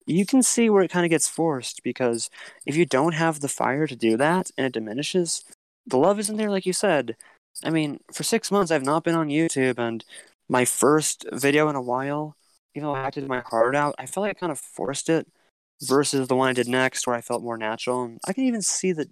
[0.06, 2.30] You can see where it kind of gets forced because
[2.66, 5.44] if you don't have the fire to do that and it diminishes,
[5.86, 7.16] the love isn't there, like you said.
[7.64, 10.04] I mean, for six months, I've not been on YouTube, and
[10.50, 12.36] my first video in a while,
[12.76, 15.28] even though I acted my heart out, I felt like I kind of forced it
[15.82, 18.04] versus the one I did next where I felt more natural.
[18.04, 19.10] And I can even see the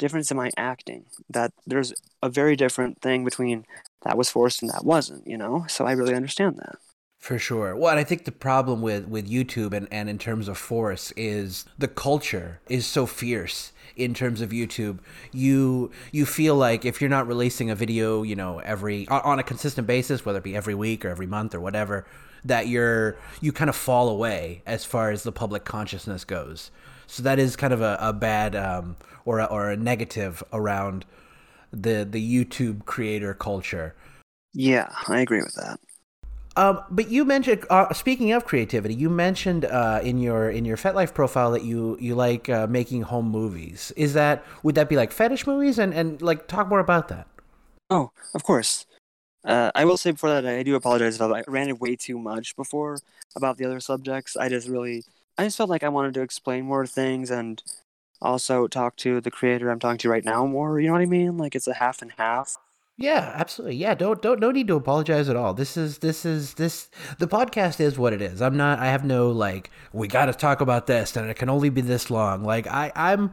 [0.00, 3.64] difference in my acting that there's a very different thing between
[4.02, 5.64] that was forced and that wasn't, you know?
[5.68, 6.76] So I really understand that.
[7.18, 7.76] For sure.
[7.76, 11.66] Well, I think the problem with, with YouTube and, and in terms of force is
[11.78, 15.00] the culture is so fierce in terms of YouTube.
[15.30, 19.42] You you feel like if you're not releasing a video, you know, every on a
[19.42, 22.06] consistent basis, whether it be every week or every month or whatever,
[22.44, 26.70] that you're you kind of fall away as far as the public consciousness goes.
[27.10, 31.04] So that is kind of a, a bad um, or a, or a negative around
[31.72, 33.96] the the YouTube creator culture.
[34.52, 35.80] Yeah, I agree with that.
[36.56, 40.76] Um, but you mentioned, uh, speaking of creativity, you mentioned uh, in your in your
[40.76, 43.92] FetLife profile that you you like uh, making home movies.
[43.96, 45.78] Is that would that be like fetish movies?
[45.78, 47.26] And and like talk more about that.
[47.88, 48.86] Oh, of course.
[49.44, 52.54] Uh, I will say before that, I do apologize if I ran way too much
[52.56, 52.98] before
[53.34, 54.36] about the other subjects.
[54.36, 55.02] I just really,
[55.40, 57.62] I just felt like I wanted to explain more things and
[58.20, 60.78] also talk to the creator I'm talking to right now more.
[60.78, 61.38] You know what I mean?
[61.38, 62.58] Like it's a half and half.
[62.98, 63.76] Yeah, absolutely.
[63.76, 65.54] Yeah, don't don't no need to apologize at all.
[65.54, 68.42] This is this is this the podcast is what it is.
[68.42, 71.48] I'm not I have no like we got to talk about this and it can
[71.48, 72.44] only be this long.
[72.44, 73.32] Like I I'm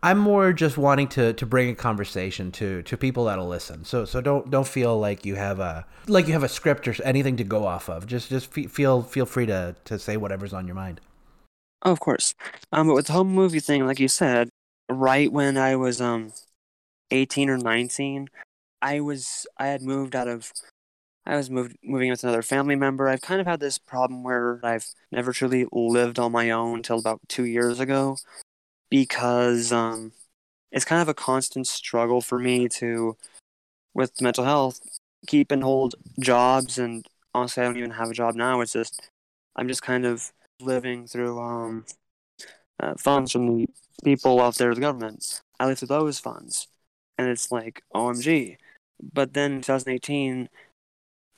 [0.00, 3.84] I'm more just wanting to to bring a conversation to to people that'll listen.
[3.84, 6.94] So so don't don't feel like you have a like you have a script or
[7.02, 8.06] anything to go off of.
[8.06, 11.00] Just just feel feel free to to say whatever's on your mind.
[11.82, 12.34] Oh, of course.
[12.72, 14.48] Um, but with the home movie thing, like you said,
[14.88, 16.32] right when I was um
[17.10, 18.28] 18 or 19,
[18.82, 20.52] I was I had moved out of
[21.26, 23.08] I was moved moving with another family member.
[23.08, 26.98] I've kind of had this problem where I've never truly lived on my own until
[27.00, 28.18] about two years ago,
[28.90, 30.12] because um,
[30.72, 33.16] it's kind of a constant struggle for me to,
[33.94, 34.80] with mental health,
[35.26, 36.78] keep and hold jobs.
[36.78, 38.60] And honestly, I don't even have a job now.
[38.60, 39.10] It's just
[39.56, 41.84] I'm just kind of living through um,
[42.80, 43.68] uh, funds from the
[44.04, 45.40] people of their the government.
[45.58, 46.68] I live through those funds,
[47.16, 48.56] and it's like OMG.
[49.12, 50.48] But then in 2018,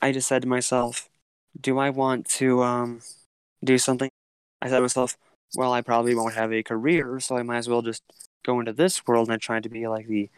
[0.01, 1.09] I just said to myself,
[1.59, 3.01] do I want to um,
[3.63, 4.09] do something?
[4.61, 5.17] I said to myself,
[5.55, 8.03] well, I probably won't have a career, so I might as well just
[8.43, 10.29] go into this world and try to be like the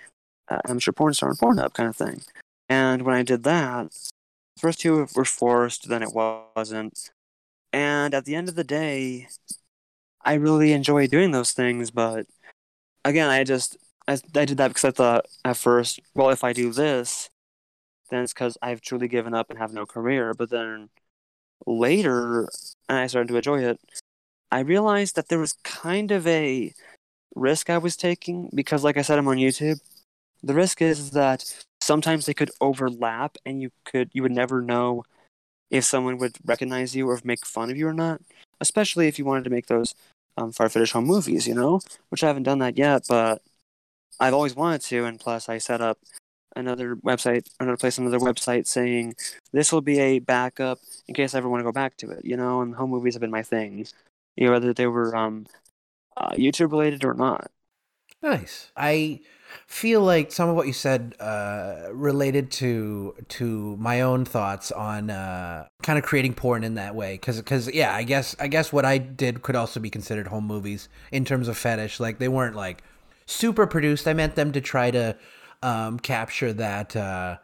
[0.49, 2.21] uh, amateur porn star on Pornhub kind of thing.
[2.67, 3.95] And when I did that,
[4.57, 7.11] first two were forced, then it wasn't.
[7.73, 9.27] And at the end of the day,
[10.23, 12.27] I really enjoy doing those things, but
[13.05, 16.53] again, I just I, I did that because I thought at first, well, if I
[16.53, 17.29] do this,
[18.09, 20.33] then it's because I've truly given up and have no career.
[20.33, 20.89] But then
[21.67, 22.49] later,
[22.89, 23.79] and I started to enjoy it,
[24.51, 26.73] I realized that there was kind of a
[27.35, 29.79] risk I was taking because, like I said, I'm on YouTube.
[30.43, 31.45] The risk is that
[31.81, 35.03] sometimes they could overlap, and you could you would never know
[35.73, 38.21] if someone would recognize you or make fun of you or not.
[38.61, 39.93] Especially if you wanted to make those
[40.37, 43.41] um, far fetish home movies, you know, which I haven't done that yet, but
[44.19, 45.05] I've always wanted to.
[45.05, 45.97] And plus, I set up
[46.55, 49.15] another website, another place, another website saying
[49.51, 52.23] this will be a backup in case I ever want to go back to it,
[52.23, 52.61] you know.
[52.61, 53.85] And home movies have been my thing
[54.35, 55.45] you know, whether they were um,
[56.17, 57.51] uh, YouTube related or not.
[58.23, 58.71] Nice.
[58.75, 59.19] I
[59.67, 65.09] feel like some of what you said uh, related to to my own thoughts on
[65.09, 67.15] uh, kind of creating porn in that way.
[67.15, 70.47] Because because yeah, I guess I guess what I did could also be considered home
[70.47, 71.99] movies in terms of fetish.
[71.99, 72.81] Like they weren't like
[73.25, 74.07] super produced.
[74.07, 75.17] I meant them to try to
[75.61, 76.95] um, capture that.
[76.95, 77.37] Uh,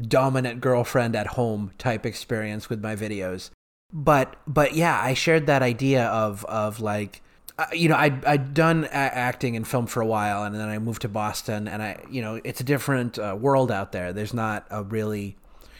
[0.00, 3.50] dominant girlfriend at home type experience with my videos
[3.92, 7.22] but but yeah, I shared that idea of of like
[7.60, 10.78] uh, you know I'd I'd done acting and film for a while, and then I
[10.78, 14.12] moved to Boston, and I you know it's a different uh, world out there.
[14.12, 15.36] There's not a really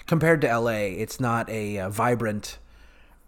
[0.07, 2.59] compared to LA, it's not a, a vibrant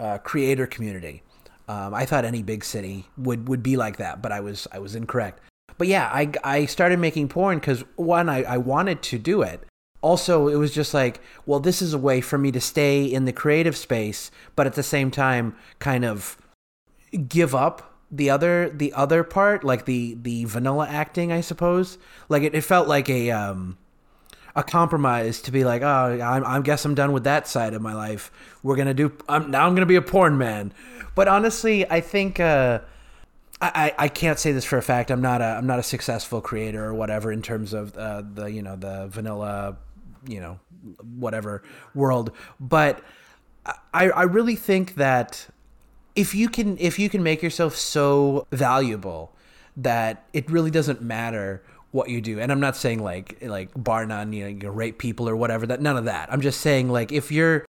[0.00, 1.22] uh, creator community.
[1.68, 4.80] Um, I thought any big city would would be like that, but I was I
[4.80, 5.40] was incorrect.
[5.78, 9.64] But yeah, I I started making porn because one I, I wanted to do it,
[10.02, 13.24] also it was just like well this is a way for me to stay in
[13.24, 16.36] the creative space but at the same time kind of
[17.28, 21.98] give up the other the other part, like the the vanilla acting, I suppose.
[22.28, 23.78] Like it, it felt like a um
[24.54, 27.80] a compromise to be like, oh, I, I guess I'm done with that side of
[27.80, 28.30] my life.
[28.62, 29.12] We're gonna do.
[29.28, 30.74] I'm now I'm gonna be a porn man.
[31.14, 32.80] But honestly, I think uh,
[33.60, 35.10] I, I can't say this for a fact.
[35.10, 38.46] I'm not a I'm not a successful creator or whatever in terms of uh, the
[38.46, 39.78] you know the vanilla,
[40.26, 40.60] you know,
[41.16, 41.62] whatever
[41.94, 42.32] world.
[42.60, 43.02] But
[43.94, 45.48] I I really think that
[46.14, 49.34] if you can if you can make yourself so valuable
[49.76, 54.04] that it really doesn't matter what you do and i'm not saying like like bar
[54.06, 56.32] none you know you rape people or whatever that none of that.
[56.32, 57.64] I'm just saying like if you're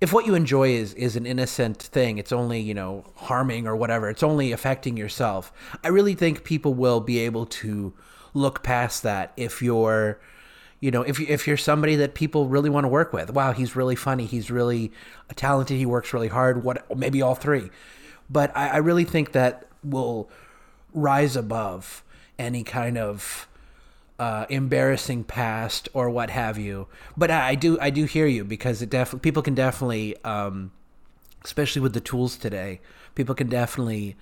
[0.00, 3.76] if what you enjoy is is an innocent thing it's only you know harming or
[3.76, 7.94] whatever it's only affecting yourself i really think people will be able to
[8.34, 10.20] look past that if you're
[10.84, 13.74] you know if, if you're somebody that people really want to work with wow he's
[13.74, 14.92] really funny he's really
[15.34, 17.70] talented he works really hard what maybe all three
[18.28, 20.28] but i, I really think that will
[20.92, 22.04] rise above
[22.38, 23.48] any kind of
[24.18, 26.86] uh, embarrassing past or what have you.
[27.16, 30.70] But I, I, do I do hear you because it definitely people can definitely, um,
[31.44, 32.80] especially with the tools today,
[33.16, 34.14] people can definitely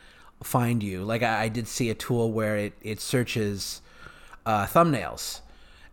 [0.42, 1.04] find you.
[1.04, 3.82] Like I, I did see a tool where it it searches
[4.46, 5.41] uh, thumbnails.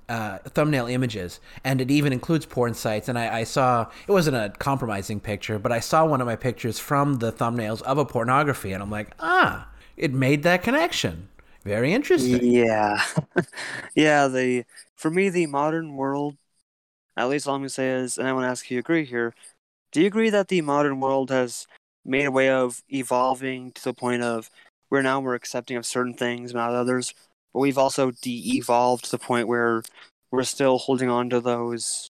[0.09, 3.07] Uh, thumbnail images, and it even includes porn sites.
[3.07, 6.35] And I, I, saw it wasn't a compromising picture, but I saw one of my
[6.35, 11.29] pictures from the thumbnails of a pornography, and I'm like, ah, it made that connection.
[11.63, 12.43] Very interesting.
[12.43, 13.03] Yeah,
[13.95, 14.27] yeah.
[14.27, 16.37] The for me, the modern world,
[17.15, 19.05] at least all I'm gonna say is, and I want to ask if you agree
[19.05, 19.35] here.
[19.91, 21.67] Do you agree that the modern world has
[22.03, 24.49] made a way of evolving to the point of
[24.89, 27.13] where now we're accepting of certain things, not others,
[27.53, 29.83] but we've also de-evolved to the point where
[30.31, 32.09] we're still holding on to those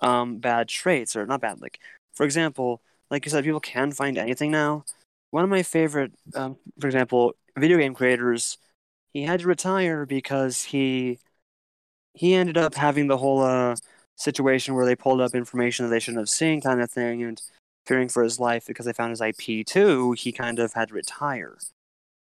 [0.00, 1.60] um, bad traits, or not bad.
[1.60, 1.80] Like,
[2.14, 4.84] for example, like you said, people can find anything now.
[5.30, 8.58] One of my favorite, um, for example, video game creators
[9.16, 11.18] he had to retire because he
[12.12, 13.76] he ended up having the whole uh,
[14.16, 17.40] situation where they pulled up information that they shouldn't have seen, kind of thing, and
[17.86, 20.12] fearing for his life because they found his IP too.
[20.12, 21.56] He kind of had to retire,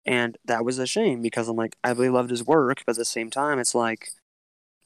[0.07, 2.99] and that was a shame because I'm like I really loved his work, but at
[2.99, 4.11] the same time, it's like,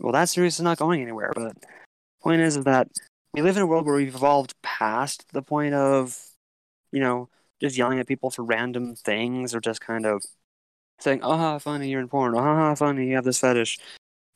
[0.00, 1.33] well, that series is not going anywhere.
[1.35, 1.56] But
[2.22, 2.88] point is, that
[3.35, 6.18] we live in a world where we've evolved past the point of,
[6.92, 7.28] you know,
[7.61, 10.24] just yelling at people for random things or just kind of
[11.00, 12.35] saying, "Ah, funny, you're in porn.
[12.35, 13.78] "Oh, Ah, funny, you have this fetish,"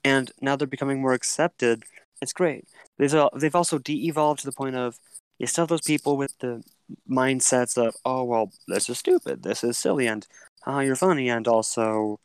[0.05, 1.85] and now they're becoming more accepted.
[2.23, 2.67] It's great.
[2.99, 4.99] They've they've also de-evolved to the point of
[5.39, 6.63] you still have those people with the
[7.09, 9.43] mindsets of, "Oh, well, this is stupid.
[9.43, 10.27] This is silly," and
[10.67, 12.21] "Ah, you're funny," and also,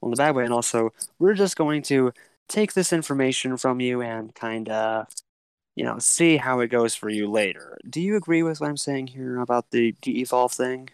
[0.00, 2.12] well, in the bad way, and also, we're just going to
[2.48, 5.06] take this information from you and kind of
[5.76, 7.78] you know, see how it goes for you later.
[7.88, 10.90] Do you agree with what I'm saying here about the de-evolve thing?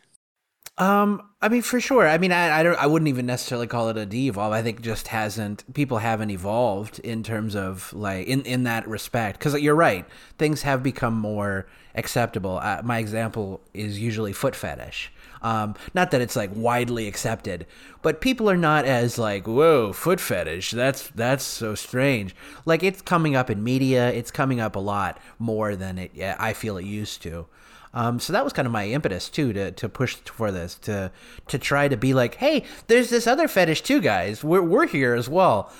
[0.78, 2.06] Um, I mean, for sure.
[2.06, 2.76] I mean, I, I don't.
[2.76, 4.52] I wouldn't even necessarily call it a de-evolve.
[4.52, 5.64] I think just hasn't.
[5.72, 9.38] People haven't evolved in terms of like in in that respect.
[9.38, 10.04] Because you're right,
[10.36, 12.58] things have become more acceptable.
[12.58, 15.10] Uh, my example is usually foot fetish.
[15.42, 17.66] Um, not that it's like widely accepted,
[18.02, 20.70] but people are not as like, whoa, foot fetish.
[20.70, 22.34] That's that's so strange.
[22.64, 24.10] Like it's coming up in media.
[24.10, 26.12] It's coming up a lot more than it.
[26.38, 27.46] I feel it used to.
[27.94, 31.10] Um, so that was kind of my impetus too to, to push for this to
[31.48, 34.44] to try to be like, hey, there's this other fetish too, guys.
[34.44, 35.72] We're we're here as well,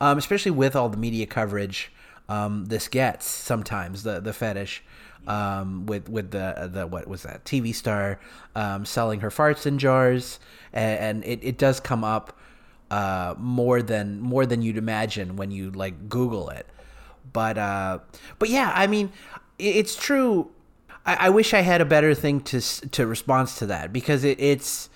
[0.00, 1.90] um, especially with all the media coverage
[2.28, 4.82] um, this gets sometimes the the fetish
[5.26, 8.20] um, with with the the what was that TV star
[8.54, 10.40] um, selling her farts in jars,
[10.72, 12.38] and, and it, it does come up
[12.90, 16.66] uh, more than more than you'd imagine when you like Google it.
[17.32, 17.98] But uh,
[18.38, 19.12] but yeah, I mean,
[19.58, 20.50] it's true
[21.06, 24.40] I, I wish I had a better thing to to response to that because it,
[24.40, 24.88] it's.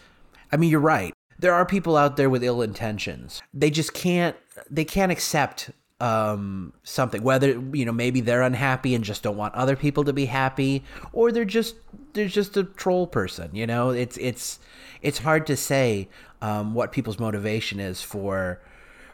[0.50, 1.12] I mean, you're right.
[1.38, 3.42] There are people out there with ill intentions.
[3.52, 4.36] They just can't.
[4.70, 7.22] They can't accept um, something.
[7.22, 10.84] Whether you know, maybe they're unhappy and just don't want other people to be happy,
[11.12, 11.76] or they're just
[12.12, 13.50] they're just a troll person.
[13.54, 14.58] You know, it's it's
[15.02, 16.08] it's hard to say
[16.42, 18.60] um, what people's motivation is for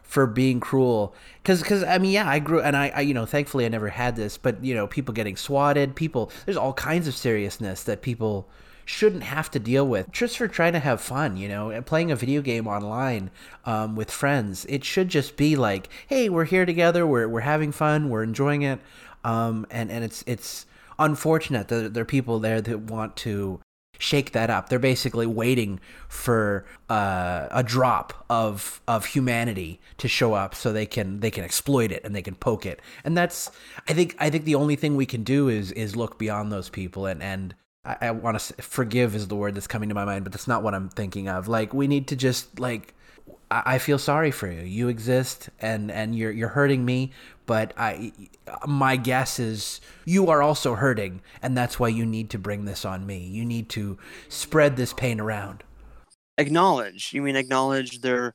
[0.03, 3.25] for being cruel because because i mean yeah i grew and I, I, you know
[3.25, 7.09] thankfully i never had this but you know people getting swatted people there's all kinds
[7.09, 8.47] of seriousness that people
[8.85, 12.11] shouldn't have to deal with just for trying to have fun you know and playing
[12.11, 13.31] a video game online
[13.65, 17.73] um, with friends it should just be like hey we're here together we're, we're having
[17.73, 18.81] fun we're enjoying it
[19.25, 20.67] um, and and it's it's
[20.99, 23.61] unfortunate that there are people there that want to
[23.99, 24.69] shake that up.
[24.69, 30.87] They're basically waiting for uh, a drop of of humanity to show up so they
[30.87, 32.81] can they can exploit it and they can poke it.
[33.05, 33.51] And that's
[33.89, 36.69] I think I think the only thing we can do is is look beyond those
[36.69, 37.55] people and and
[37.85, 40.49] I, I want to forgive is the word that's coming to my mind, but that's
[40.49, 41.49] not what I'm thinking of.
[41.49, 42.95] Like we need to just like
[43.51, 44.63] I, I feel sorry for you.
[44.63, 47.13] You exist, and and you're you're hurting me.
[47.47, 48.13] But I,
[48.67, 52.85] my guess is you are also hurting, and that's why you need to bring this
[52.85, 53.19] on me.
[53.19, 55.63] You need to spread this pain around.
[56.39, 57.13] Acknowledge.
[57.13, 58.35] You mean acknowledge their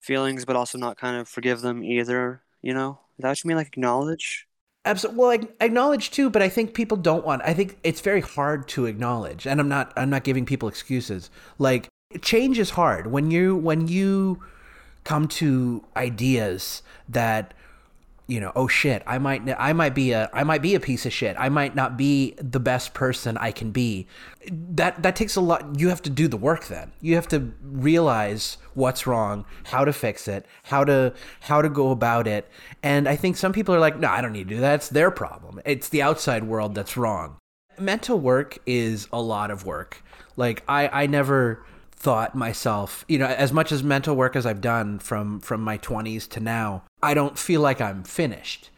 [0.00, 2.42] feelings, but also not kind of forgive them either.
[2.62, 3.56] You know, is that what you mean?
[3.56, 4.46] Like acknowledge.
[4.84, 5.18] Absolutely.
[5.18, 7.42] Well, I acknowledge too, but I think people don't want.
[7.44, 9.92] I think it's very hard to acknowledge, and I'm not.
[9.96, 11.30] I'm not giving people excuses.
[11.58, 11.88] Like
[12.20, 14.42] change is hard when you when you
[15.04, 17.54] come to ideas that
[18.26, 21.04] you know oh shit i might i might be a i might be a piece
[21.04, 21.36] of shit.
[21.38, 24.06] I might not be the best person i can be.
[24.50, 26.92] That that takes a lot you have to do the work then.
[27.00, 31.90] You have to realize what's wrong how to fix it how to how to go
[31.90, 32.48] about it.
[32.82, 34.74] And i think some people are like no i don't need to do that.
[34.76, 35.60] It's their problem.
[35.64, 37.36] It's the outside world that's wrong.
[37.78, 40.02] Mental work is a lot of work.
[40.36, 41.64] Like i i never
[42.04, 45.78] thought myself, you know, as much as mental work as I've done from from my
[45.78, 48.68] 20s to now, I don't feel like I'm finished.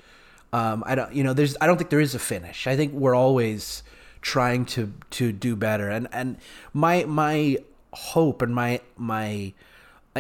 [0.53, 2.69] Um, I don't, you know, there's, I don't think there is a finish.
[2.69, 3.83] I think we're always
[4.23, 6.39] trying to to do better, and and
[6.73, 7.59] my my
[7.93, 9.53] hope and my my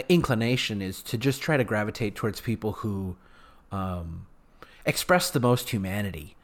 [0.08, 3.16] inclination is to just try to gravitate towards people who
[3.70, 4.26] um,
[4.84, 6.34] express the most humanity.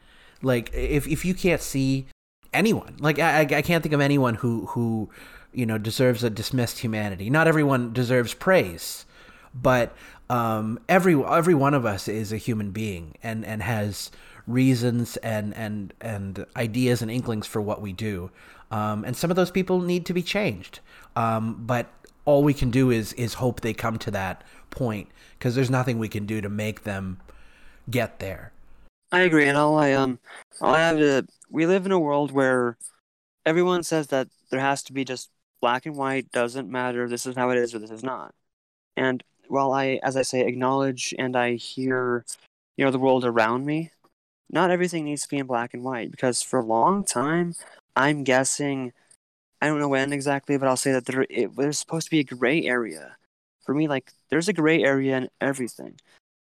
[0.41, 2.07] Like if if you can't see
[2.53, 5.09] anyone, like I I can't think of anyone who who
[5.53, 7.29] you know deserves a dismissed humanity.
[7.29, 9.05] Not everyone deserves praise,
[9.53, 9.95] but
[10.29, 14.11] um, every every one of us is a human being and and has
[14.47, 18.31] reasons and and and ideas and inklings for what we do.
[18.71, 20.79] Um, and some of those people need to be changed.
[21.15, 21.87] Um, but
[22.25, 25.99] all we can do is is hope they come to that point because there's nothing
[25.99, 27.19] we can do to make them
[27.89, 28.51] get there.
[29.11, 30.19] I agree, and all I um,
[30.61, 31.27] all I have to.
[31.49, 32.77] We live in a world where
[33.45, 35.29] everyone says that there has to be just
[35.63, 38.35] black and white doesn't matter this is how it is or this is not.
[38.97, 42.25] And while i as i say acknowledge and i hear
[42.77, 43.91] you know the world around me
[44.49, 47.53] not everything needs to be in black and white because for a long time
[47.95, 48.93] i'm guessing
[49.61, 52.19] i don't know when exactly but i'll say that there it, there's supposed to be
[52.19, 53.15] a gray area.
[53.65, 55.99] For me like there's a gray area in everything.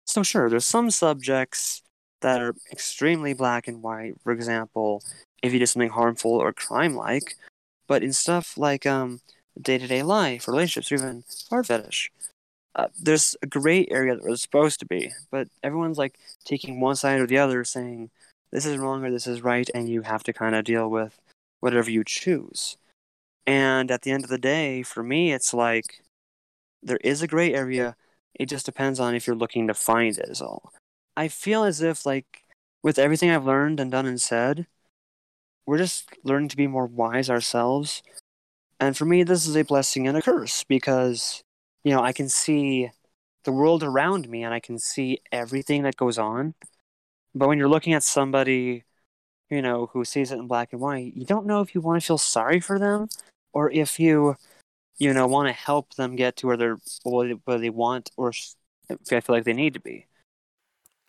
[0.06, 1.82] So sure there's some subjects
[2.22, 4.16] that are extremely black and white.
[4.24, 5.04] For example
[5.42, 7.36] if you do something harmful or crime like
[7.88, 9.22] but in stuff like um,
[9.60, 12.12] day-to-day life, relationships, or even fart fetish,
[12.76, 16.96] uh, there's a gray area that there's supposed to be, but everyone's like taking one
[16.96, 18.10] side or the other, saying
[18.52, 21.20] this is wrong or this is right, and you have to kind of deal with
[21.62, 22.78] whatever you choose.
[23.48, 26.02] And at the end of the day, for me, it's like
[26.84, 27.96] there is a gray area.
[28.34, 30.74] It just depends on if you're looking to find it, is all.
[31.16, 32.44] I feel as if, like,
[32.84, 34.68] with everything I've learned and done and said,
[35.66, 38.04] we're just learning to be more wise ourselves.
[38.80, 41.42] And for me, this is a blessing and a curse because,
[41.84, 42.92] you know, I can see
[43.46, 46.56] the world around me and I can see everything that goes on.
[47.34, 48.84] But when you're looking at somebody,
[49.50, 52.02] you know, who sees it in black and white, you don't know if you want
[52.02, 53.08] to feel sorry for them
[53.54, 54.36] or if you,
[54.98, 59.12] you know, want to help them get to where they're where they want or if
[59.12, 60.08] I feel like they need to be.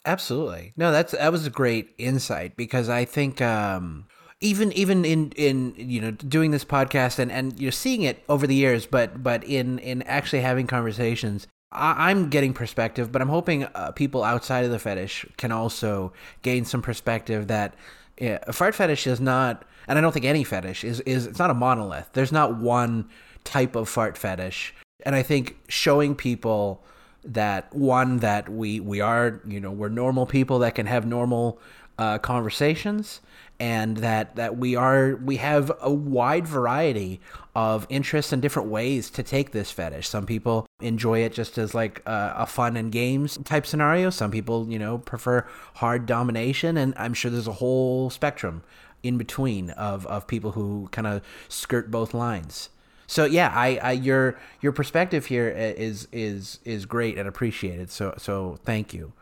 [0.05, 0.73] Absolutely.
[0.77, 4.07] No, that's that was a great insight because I think um
[4.41, 8.47] even even in in you know doing this podcast and and you're seeing it over
[8.47, 13.29] the years but but in in actually having conversations I, am getting perspective but i'm
[13.29, 16.13] hoping uh, people outside of the fetish can also
[16.43, 17.75] gain some perspective that
[18.19, 21.51] a fart fetish is not and i don't think any fetish is is it's not
[21.51, 22.11] a monolith.
[22.13, 23.09] There's not one
[23.45, 24.75] type of fart fetish.
[25.05, 26.85] And i think showing people
[27.25, 31.59] that one that we we are you know we're normal people that can have normal
[31.99, 33.21] uh, conversations
[33.59, 37.21] and that that we are we have a wide variety
[37.55, 40.09] of interests and different ways to take this fetish.
[40.09, 44.11] Some people enjoy it just as like a, a fun and games type scenario.
[44.11, 45.47] Some people, you know, prefer
[45.77, 48.63] hard domination, and I'm sure there's a whole spectrum
[49.03, 52.69] in between of of people who kind of skirt both lines.
[53.07, 57.91] So yeah, I, I your your perspective here is is is great and appreciated.
[57.91, 59.13] So so thank you.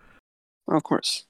[0.67, 1.27] Of course.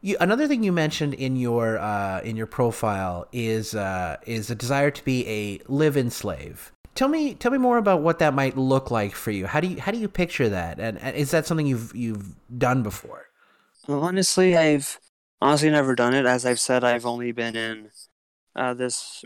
[0.00, 4.54] You, another thing you mentioned in your uh, in your profile is uh, is a
[4.54, 6.72] desire to be a live-in slave.
[6.94, 9.46] Tell me tell me more about what that might look like for you.
[9.46, 10.78] How do you how do you picture that?
[10.78, 13.26] And, and is that something you've you've done before?
[13.88, 15.00] Well, honestly, I've
[15.40, 16.26] honestly never done it.
[16.26, 17.90] As I've said, I've only been in
[18.54, 19.24] uh, this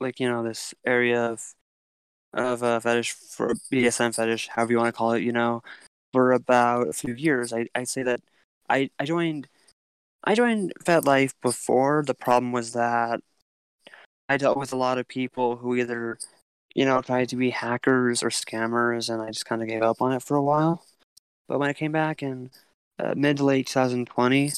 [0.00, 1.54] like you know this area of
[2.32, 5.22] of uh, fetish for BDSM fetish, however you want to call it.
[5.22, 5.62] You know,
[6.12, 7.52] for about a few years.
[7.52, 8.20] I I say that
[8.68, 9.46] I I joined
[10.24, 12.02] I joined FetLife before.
[12.06, 13.20] The problem was that
[14.28, 16.18] I dealt with a lot of people who either,
[16.74, 20.02] you know, tried to be hackers or scammers, and I just kind of gave up
[20.02, 20.84] on it for a while.
[21.48, 22.50] But when I came back in
[22.98, 24.52] uh, mid to late 2020,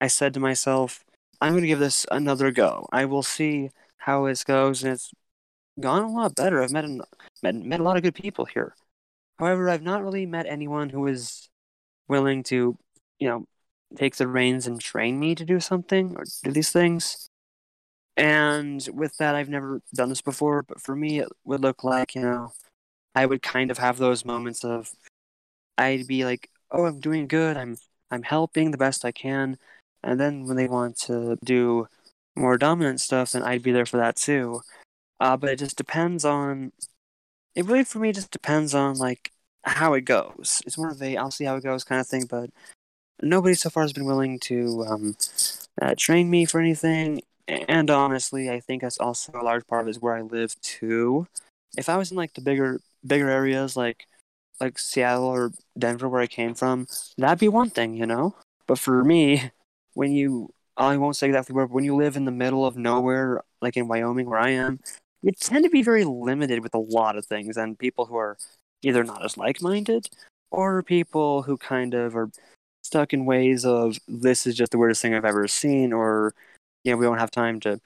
[0.00, 1.04] I said to myself,
[1.40, 2.86] I'm going to give this another go.
[2.92, 5.10] I will see how this goes, and it's
[5.80, 6.62] gone a lot better.
[6.62, 6.84] I've met,
[7.42, 8.74] met, met a lot of good people here.
[9.38, 11.48] However, I've not really met anyone who is
[12.08, 12.76] willing to,
[13.18, 13.46] you know,
[13.96, 17.28] take the reins and train me to do something or do these things.
[18.16, 22.14] And with that, I've never done this before, but for me, it would look like,
[22.14, 22.52] you know,
[23.14, 24.92] I would kind of have those moments of,
[25.78, 27.56] I'd be like, oh, I'm doing good.
[27.56, 27.76] I'm,
[28.10, 29.58] I'm helping the best I can.
[30.02, 31.88] And then when they want to do
[32.36, 34.60] more dominant stuff, then I'd be there for that too.
[35.20, 36.72] Uh, but it just depends on,
[37.54, 39.32] it really for me just depends on like
[39.62, 40.62] how it goes.
[40.66, 42.50] It's more of a I'll see how it goes kind of thing, but
[43.22, 45.16] nobody so far has been willing to um,
[45.80, 47.22] uh, train me for anything.
[47.46, 50.58] And honestly, I think that's also a large part of it is where I live
[50.60, 51.26] too.
[51.76, 54.06] If I was in like the bigger bigger areas like
[54.60, 56.86] like Seattle or Denver where I came from,
[57.18, 58.34] that'd be one thing, you know.
[58.66, 59.50] But for me,
[59.94, 62.76] when you I won't say exactly where, but when you live in the middle of
[62.76, 64.80] nowhere, like in Wyoming where I am,
[65.22, 68.36] you tend to be very limited with a lot of things, and people who are
[68.82, 70.08] either not as like minded
[70.50, 72.30] or people who kind of are
[72.84, 76.34] stuck in ways of this is just the weirdest thing I've ever seen, or
[76.84, 77.80] you know, we don't have time to,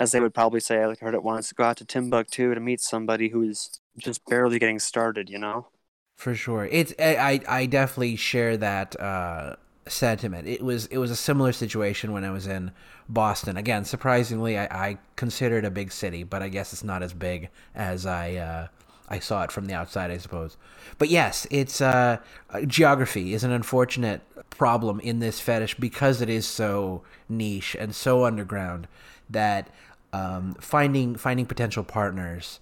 [0.00, 2.60] as they would probably say, I like heard it once, go out to Timbuktu to
[2.60, 5.68] meet somebody who's just barely getting started, you know?
[6.16, 6.66] For sure.
[6.66, 10.48] It's I I definitely share that uh sentiment.
[10.48, 12.72] It was it was a similar situation when I was in
[13.08, 13.56] Boston.
[13.56, 17.14] Again, surprisingly, I, I consider it a big city, but I guess it's not as
[17.14, 18.68] big as I uh,
[19.08, 20.56] I saw it from the outside, I suppose.
[20.98, 22.18] But yes, it's uh,
[22.66, 28.24] geography is an unfortunate problem in this fetish because it is so niche and so
[28.24, 28.88] underground
[29.30, 29.68] that
[30.12, 32.60] um, finding finding potential partners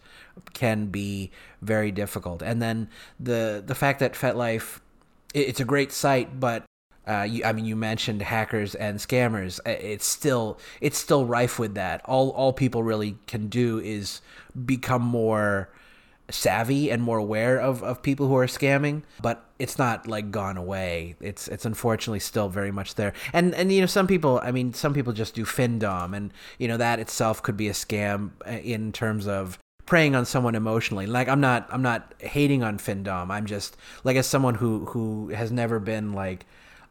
[0.53, 1.31] can be
[1.63, 2.43] very difficult.
[2.43, 2.89] And then
[3.19, 4.81] the the fact that FetLife
[5.35, 6.65] it's a great site, but
[7.07, 9.61] uh, you, I mean, you mentioned hackers and scammers.
[9.65, 12.03] It's still it's still rife with that.
[12.05, 14.21] All all people really can do is
[14.65, 15.69] become more
[16.31, 20.57] savvy and more aware of, of people who are scamming, but it's not like gone
[20.57, 21.17] away.
[21.21, 23.13] It's it's unfortunately still very much there.
[23.33, 26.69] And and you know some people, I mean, some people just do findom, and you
[26.69, 31.07] know that itself could be a scam uh, in terms of preying on someone emotionally.
[31.07, 33.31] Like I'm not I'm not hating on findom.
[33.31, 36.45] I'm just like as someone who who has never been like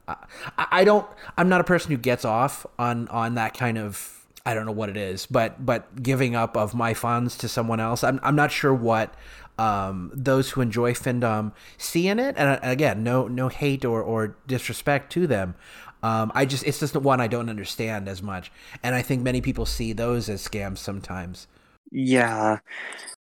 [0.08, 0.16] I,
[0.58, 1.06] I don't
[1.38, 4.14] I'm not a person who gets off on on that kind of
[4.46, 7.80] I don't know what it is, but but giving up of my funds to someone
[7.80, 8.04] else.
[8.04, 9.14] I'm I'm not sure what
[9.58, 12.36] um, those who enjoy findom see in it.
[12.38, 15.56] And uh, again, no no hate or, or disrespect to them.
[16.04, 18.52] Um, I just it's just one I don't understand as much,
[18.84, 21.48] and I think many people see those as scams sometimes.
[21.91, 22.60] Yeah,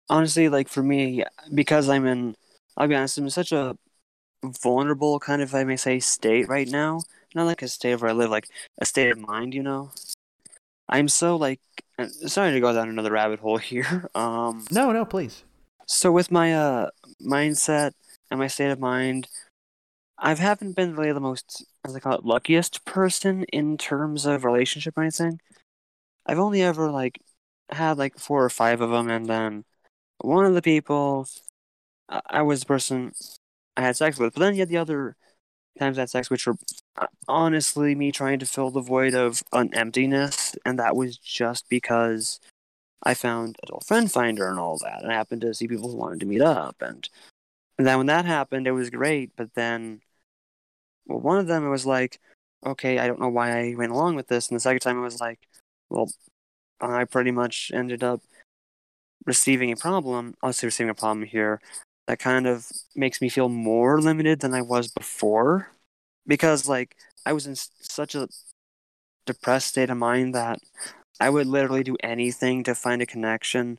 [0.08, 2.34] honestly, like for me, because I'm in,
[2.76, 3.76] I'll be honest, I'm in such a
[4.44, 7.02] vulnerable kind of, I may say, state right now.
[7.34, 8.48] Not like a state where I live, like
[8.80, 9.92] a state of mind, you know.
[10.88, 11.60] I'm so like
[12.26, 14.08] sorry to go down another rabbit hole here.
[14.14, 15.44] Um No, no, please.
[15.86, 16.90] So with my uh
[17.22, 17.92] mindset
[18.30, 19.28] and my state of mind,
[20.18, 24.44] I haven't been really the most as I call it luckiest person in terms of
[24.44, 25.40] relationship or anything.
[26.26, 27.20] I've only ever like
[27.70, 29.64] had like four or five of them, and then
[30.18, 31.28] one of the people
[32.08, 33.12] I was the person
[33.76, 35.16] I had sex with, but then you had the other
[35.78, 36.56] times I had sex, which were
[37.28, 42.40] honestly me trying to fill the void of an emptiness, and that was just because
[43.02, 45.96] I found Adult Friend Finder and all that, and I happened to see people who
[45.96, 47.08] wanted to meet up, and,
[47.78, 49.32] and then when that happened, it was great.
[49.36, 50.02] But then,
[51.06, 52.20] well, one of them it was like,
[52.64, 55.02] okay, I don't know why I went along with this, and the second time it
[55.02, 55.40] was like,
[55.90, 56.10] well,
[56.80, 58.22] I pretty much ended up
[59.26, 60.34] receiving a problem.
[60.42, 61.60] I'll receiving a problem here
[62.06, 65.70] that kind of makes me feel more limited than I was before
[66.28, 66.94] because like
[67.26, 68.28] I was in such a
[69.26, 70.60] depressed state of mind that
[71.20, 73.78] I would literally do anything to find a connection.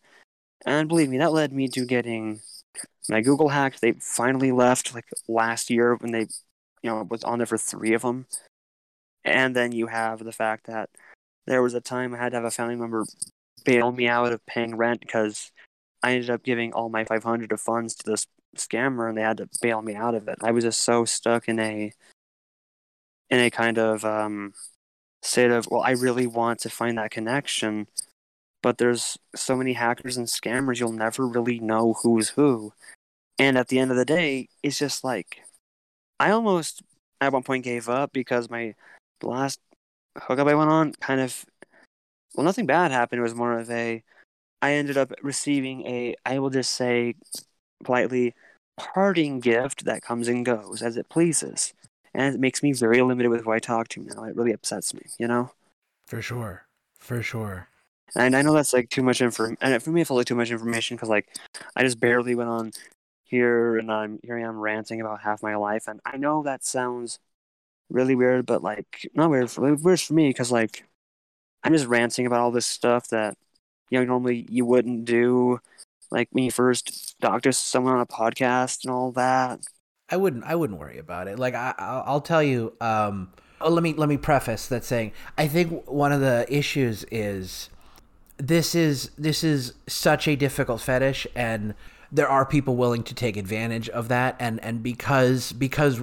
[0.66, 2.42] And believe me, that led me to getting
[3.08, 3.82] my Google hacked.
[3.82, 6.28] They finally left like last year when they,
[6.84, 8.26] you know, was on there for three of them.
[9.24, 10.90] And then you have the fact that
[11.48, 13.06] there was a time I had to have a family member
[13.66, 15.52] bail me out of paying rent because
[16.04, 18.26] I ended up giving all my 500 of funds to this
[18.56, 20.38] scammer and they had to bail me out of it.
[20.42, 21.92] I was just so stuck in a
[23.30, 24.54] in a kind of um,
[25.22, 27.88] state of, well, I really want to find that connection,
[28.62, 32.74] but there's so many hackers and scammers, you'll never really know who's who.
[33.38, 35.42] And at the end of the day, it's just like,
[36.20, 36.84] I almost
[37.22, 38.76] at one point gave up because my
[39.22, 39.60] last
[40.18, 41.46] hookup I went on kind of
[42.36, 43.20] well, nothing bad happened.
[43.20, 44.04] It was more of a,
[44.62, 47.16] I ended up receiving a, I will just say
[47.84, 48.36] politely,
[48.78, 51.74] parting gift that comes and goes as it pleases.
[52.14, 54.24] And it makes me very limited with who I talk to now.
[54.24, 55.52] It really upsets me, you know?
[56.08, 56.66] For sure.
[57.00, 57.68] For sure.
[58.16, 60.36] And I know that's like too much info, and for me, it feels like too
[60.36, 61.28] much information because like
[61.76, 62.72] I just barely went on
[63.24, 66.66] here, and I'm here I am ranting about half my life, and I know that
[66.66, 67.20] sounds
[67.90, 70.86] really weird, but like not weird for weird for me because like
[71.64, 73.38] I'm just ranting about all this stuff that
[73.90, 75.60] you know normally you wouldn't do,
[76.12, 79.60] like when you first talk to someone on a podcast and all that.
[80.12, 80.44] I wouldn't.
[80.44, 81.38] I wouldn't worry about it.
[81.38, 82.74] Like I, I'll tell you.
[82.82, 83.32] Um,
[83.62, 87.70] oh, let me let me preface that saying I think one of the issues is
[88.38, 91.74] this is this is such a difficult fetish and
[92.12, 96.02] there are people willing to take advantage of that and and because because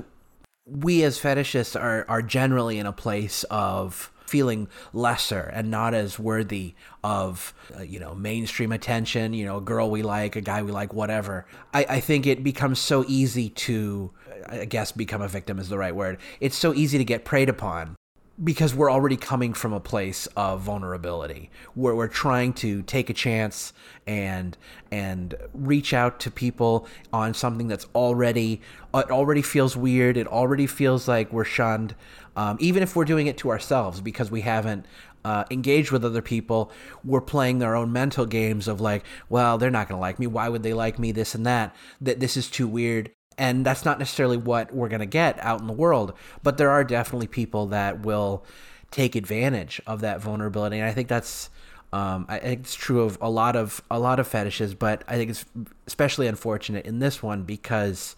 [0.66, 6.18] we as fetishists are are generally in a place of feeling lesser and not as
[6.18, 6.74] worthy
[7.04, 10.72] of uh, you know mainstream attention you know a girl we like a guy we
[10.72, 11.46] like whatever.
[11.72, 14.12] I, I think it becomes so easy to
[14.48, 16.18] i guess become a victim is the right word.
[16.40, 17.96] It's so easy to get preyed upon
[18.42, 21.50] because we're already coming from a place of vulnerability.
[21.74, 23.72] Where we're trying to take a chance
[24.06, 24.56] and
[24.90, 28.60] and reach out to people on something that's already
[28.94, 30.16] it already feels weird.
[30.16, 31.94] It already feels like we're shunned
[32.36, 34.86] um, even if we're doing it to ourselves because we haven't
[35.24, 36.70] uh, engaged with other people
[37.04, 40.26] we're playing their own mental games of like well they're not going to like me.
[40.26, 41.12] Why would they like me?
[41.12, 41.74] This and that.
[42.00, 43.10] That this is too weird.
[43.38, 46.14] And that's not necessarily what we're going to get out in the world.
[46.42, 48.44] But there are definitely people that will
[48.90, 50.78] take advantage of that vulnerability.
[50.78, 51.50] And i think that's
[51.92, 54.74] um, I think it's true of a lot of a lot of fetishes.
[54.74, 55.44] But i think it's
[55.86, 58.16] especially unfortunate in this one because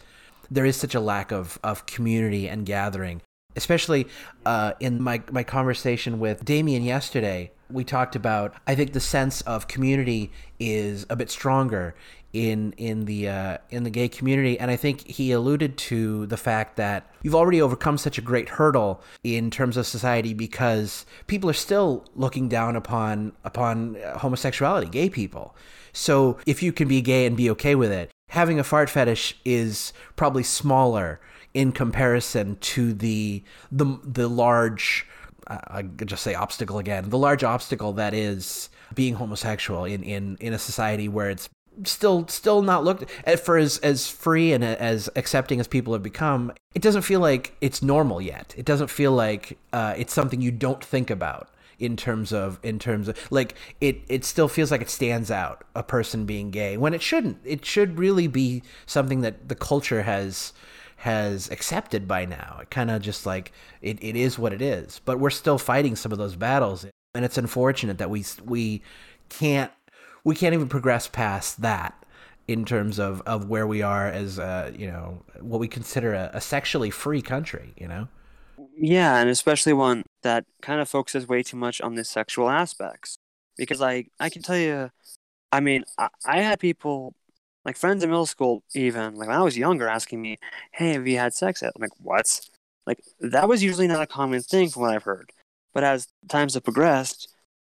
[0.51, 3.21] there is such a lack of, of community and gathering
[3.59, 4.07] especially
[4.47, 9.43] uh, in my, my conversation with damien yesterday we talked about i think the sense
[9.43, 11.95] of community is a bit stronger
[12.33, 16.37] in in the uh, in the gay community, and I think he alluded to the
[16.37, 21.49] fact that you've already overcome such a great hurdle in terms of society because people
[21.49, 25.57] are still looking down upon upon homosexuality, gay people.
[25.93, 29.39] So if you can be gay and be okay with it, having a fart fetish
[29.45, 31.21] is probably smaller
[31.55, 35.07] in comparison to the the the large.
[35.51, 37.09] I just say obstacle again.
[37.09, 41.49] The large obstacle that is being homosexual in, in, in a society where it's
[41.85, 46.03] still still not looked at for as as free and as accepting as people have
[46.03, 50.41] become it doesn't feel like it's normal yet it doesn't feel like uh, it's something
[50.41, 54.73] you don't think about in terms of in terms of like it it still feels
[54.73, 58.61] like it stands out a person being gay when it shouldn't it should really be
[58.85, 60.53] something that the culture has
[60.99, 62.59] has accepted by now.
[62.63, 65.01] It kind of just like it, it is what it is.
[65.05, 68.83] But we're still fighting some of those battles and it's unfortunate that we we
[69.29, 69.73] can't
[70.25, 72.05] we can't even progress past that
[72.47, 76.31] in terms of, of where we are as uh, you know what we consider a,
[76.35, 78.09] a, sexually free country you know?
[78.77, 83.19] Yeah and especially one that kind of focuses way too much on the sexual aspects.
[83.57, 84.91] Because like i can tell you
[85.53, 87.15] i mean I, I had people
[87.69, 90.39] like friends in middle school even like when i was younger asking me
[90.73, 92.41] hey have you had sex yet i'm like what
[92.87, 95.31] like that was usually not a common thing from what i've heard
[95.75, 97.29] but as times have progressed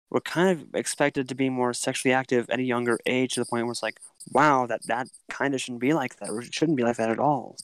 [0.09, 3.45] we're kind of expected to be more sexually active at a younger age to the
[3.45, 3.99] point where it's like,
[4.31, 7.09] wow, that that kind of shouldn't be like that, or it shouldn't be like that
[7.11, 7.57] at all.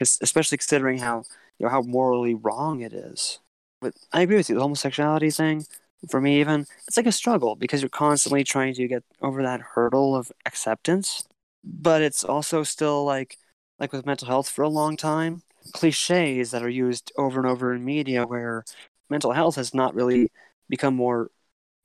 [0.00, 1.24] especially considering how
[1.58, 3.40] you know how morally wrong it is.
[3.80, 4.56] But I agree with you.
[4.56, 5.66] The homosexuality thing,
[6.10, 9.60] for me, even it's like a struggle because you're constantly trying to get over that
[9.60, 11.24] hurdle of acceptance.
[11.64, 13.38] But it's also still like
[13.78, 15.42] like with mental health for a long time,
[15.72, 18.64] cliches that are used over and over in media where
[19.10, 20.30] mental health has not really
[20.68, 21.30] become more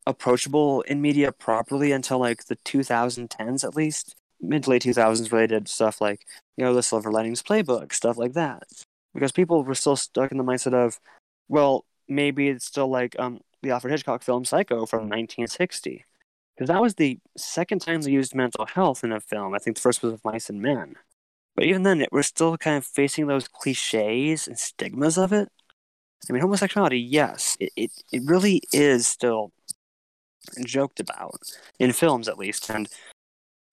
[0.05, 5.67] approachable in media properly until like the 2010s at least mid to late 2000s related
[5.67, 6.21] stuff like
[6.55, 8.63] you know the silver linings playbook stuff like that.
[9.13, 10.99] Because people were still stuck in the mindset of
[11.47, 16.05] well maybe it's still like um the alfred hitchcock film psycho from 1960
[16.57, 19.53] because that was the second time they used mental health in a film.
[19.53, 20.95] I think the first was with mice and men.
[21.55, 25.49] But even then we're still kind of facing those cliches and stigmas of it.
[26.27, 29.51] I mean homosexuality yes it, it, it really is still
[30.65, 31.39] joked about
[31.79, 32.69] in films at least.
[32.69, 32.89] And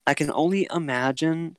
[0.06, 1.56] i can only imagine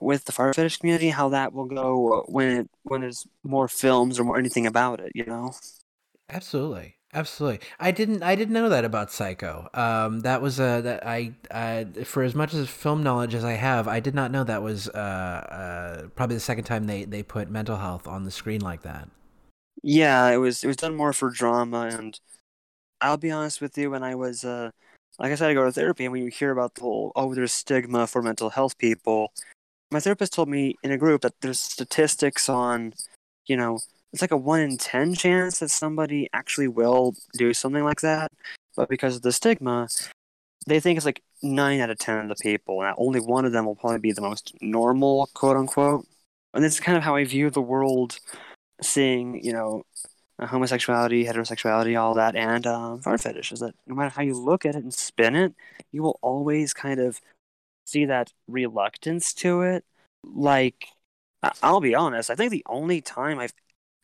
[0.00, 4.18] with the fart fetish community how that will go when it when there's more films
[4.18, 5.52] or more anything about it you know?
[6.30, 7.66] Absolutely absolutely.
[7.78, 9.68] I didn't i didn't know that about psycho.
[9.74, 13.52] Um that was a that i uh for as much as film knowledge as i
[13.52, 17.22] have i did not know that was uh, uh probably the second time they they
[17.22, 19.08] put mental health on the screen like that.
[19.82, 22.18] Yeah it was it was done more for drama and
[23.00, 23.90] I'll be honest with you.
[23.90, 24.70] When I was, uh,
[25.18, 27.34] like I said, I go to therapy, and when you hear about the whole, oh,
[27.34, 29.32] there's stigma for mental health people,
[29.90, 32.94] my therapist told me in a group that there's statistics on,
[33.46, 33.80] you know,
[34.12, 38.32] it's like a one in ten chance that somebody actually will do something like that,
[38.76, 39.88] but because of the stigma,
[40.66, 43.52] they think it's like nine out of ten of the people, and only one of
[43.52, 46.06] them will probably be the most normal, quote unquote.
[46.54, 48.18] And this is kind of how I view the world,
[48.82, 49.84] seeing you know,
[50.38, 53.52] homosexuality, heterosexuality, all that, and um, fart fetish.
[53.52, 55.54] Is that no matter how you look at it and spin it,
[55.90, 57.20] you will always kind of
[57.86, 59.84] see that reluctance to it.
[60.24, 60.86] Like,
[61.62, 63.54] I'll be honest, I think the only time I've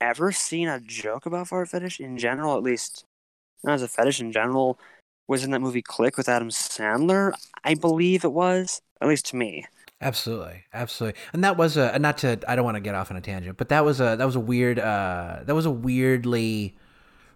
[0.00, 3.04] ever seen a joke about fart fetish in general, at least
[3.64, 4.78] not as a fetish in general,
[5.26, 7.32] was in that movie Click with Adam Sandler.
[7.64, 9.66] I believe it was, at least to me.
[10.00, 12.38] Absolutely, absolutely, and that was a not to.
[12.46, 14.36] I don't want to get off on a tangent, but that was a that was
[14.36, 14.78] a weird.
[14.78, 16.76] Uh, that was a weirdly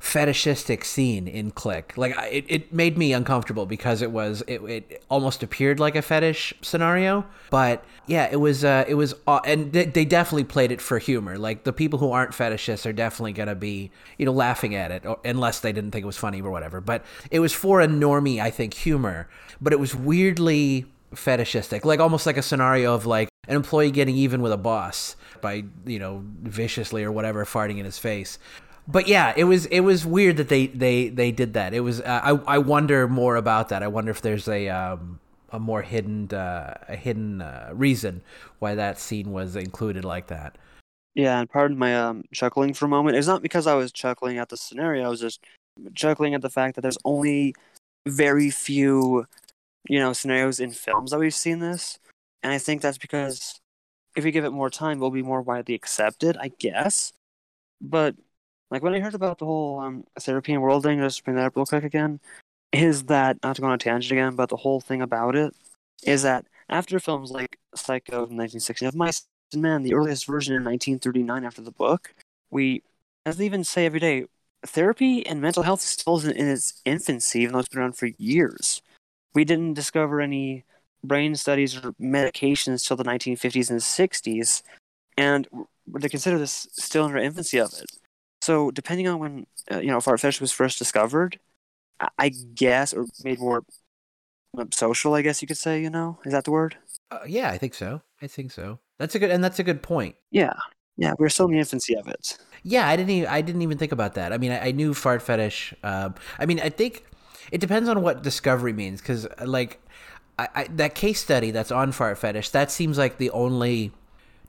[0.03, 1.96] fetishistic scene in Click.
[1.96, 6.03] Like it, it made me uncomfortable because it was it, it almost appeared like a
[6.03, 7.24] fetish scenario.
[7.50, 10.98] But yeah, it was uh, it was uh, and they, they definitely played it for
[10.98, 11.38] humor.
[11.38, 15.07] Like the people who aren't fetishists are definitely gonna be you know laughing at it,
[15.07, 16.80] or, unless they didn't think it was funny or whatever.
[16.80, 19.28] But it was for a normie, I think, humor.
[19.61, 24.16] But it was weirdly fetishistic, like almost like a scenario of like an employee getting
[24.16, 28.38] even with a boss by you know viciously or whatever farting in his face
[28.86, 31.74] but yeah, it was it was weird that they they they did that.
[31.74, 33.82] It was uh, I I wonder more about that.
[33.82, 35.20] I wonder if there's a um,
[35.50, 38.22] a more hidden uh, a hidden uh, reason
[38.58, 40.58] why that scene was included like that.
[41.14, 43.16] Yeah, and pardon my um, chuckling for a moment.
[43.16, 45.04] It's not because I was chuckling at the scenario.
[45.04, 45.44] I was just
[45.94, 47.54] chuckling at the fact that there's only
[48.08, 49.26] very few,
[49.88, 51.98] you know, scenarios in films that we've seen this,
[52.42, 53.60] and I think that's because
[54.16, 57.12] if we give it more time, it'll be more widely accepted, I guess.
[57.80, 58.16] But
[58.72, 61.56] like when I heard about the whole um, and world thing, just bring that up
[61.56, 62.20] real quick again,
[62.72, 65.54] is that not to go on a tangent again, but the whole thing about it
[66.04, 70.54] is that after films like Psycho in 1960, of Mice and Men, the earliest version
[70.54, 72.14] in 1939 after the book,
[72.50, 72.82] we,
[73.26, 74.24] as they even say every day,
[74.66, 78.06] therapy and mental health is still in its infancy, even though it's been around for
[78.16, 78.80] years.
[79.34, 80.64] We didn't discover any
[81.04, 84.62] brain studies or medications till the 1950s and 60s,
[85.18, 85.46] and
[85.86, 87.90] they consider this still in our infancy of it.
[88.43, 91.38] So depending on when uh, you know fart fetish was first discovered,
[92.18, 93.62] I, guess, or made more
[94.59, 95.80] um, social, I guess you could say.
[95.80, 96.76] You know, is that the word?
[97.12, 98.03] Uh, yeah, I think so.
[98.20, 98.80] I think so.
[98.99, 100.16] That's a good, and that's a good point.
[100.32, 100.55] Yeah,
[100.97, 102.36] yeah, we're still in the infancy of it.
[102.64, 103.11] Yeah, I didn't.
[103.11, 104.32] Even, I didn't even think about that.
[104.32, 105.72] I mean, I, I knew fart fetish.
[105.84, 107.05] Um, I mean, I think
[107.53, 109.80] it depends on what discovery means, because uh, like
[110.36, 113.93] I, I, that case study that's on fart fetish, that seems like the only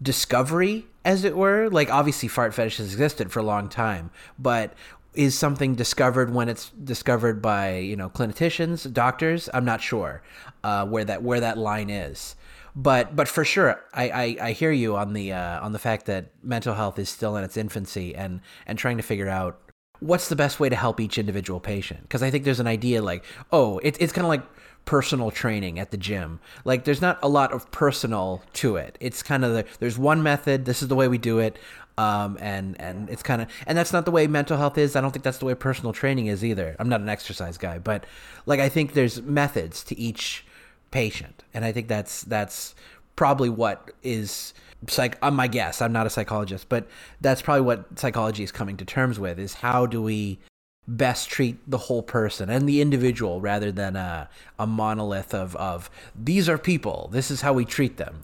[0.03, 1.69] discovery, as it were.
[1.69, 4.73] Like obviously, fart fetish has existed for a long time, but
[5.13, 9.49] is something discovered when it's discovered by you know clinicians, doctors?
[9.53, 10.21] I'm not sure
[10.63, 12.35] uh, where that where that line is.
[12.75, 16.07] But but for sure, I, I, I hear you on the uh, on the fact
[16.07, 19.59] that mental health is still in its infancy and and trying to figure out
[19.99, 23.01] what's the best way to help each individual patient because I think there's an idea
[23.01, 23.23] like
[23.53, 24.43] oh it, it's kind of like
[24.85, 26.39] personal training at the gym.
[26.65, 28.97] Like there's not a lot of personal to it.
[28.99, 30.65] It's kind of the, there's one method.
[30.65, 31.57] This is the way we do it.
[31.95, 34.95] Um, and and it's kind of and that's not the way mental health is.
[34.95, 36.75] I don't think that's the way personal training is either.
[36.79, 38.05] I'm not an exercise guy, but
[38.47, 40.43] like I think there's methods to each
[40.89, 42.73] patient, and I think that's that's
[43.15, 44.55] probably what is
[44.87, 45.19] psych.
[45.21, 45.83] I'm my guess.
[45.83, 46.87] I'm not a psychologist, but
[47.21, 50.39] that's probably what psychology is coming to terms with: is how do we
[50.87, 54.29] best treat the whole person and the individual rather than a,
[54.59, 58.23] a monolith of, of these are people this is how we treat them.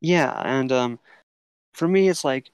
[0.00, 0.98] Yeah and um,
[1.74, 2.50] for me it's like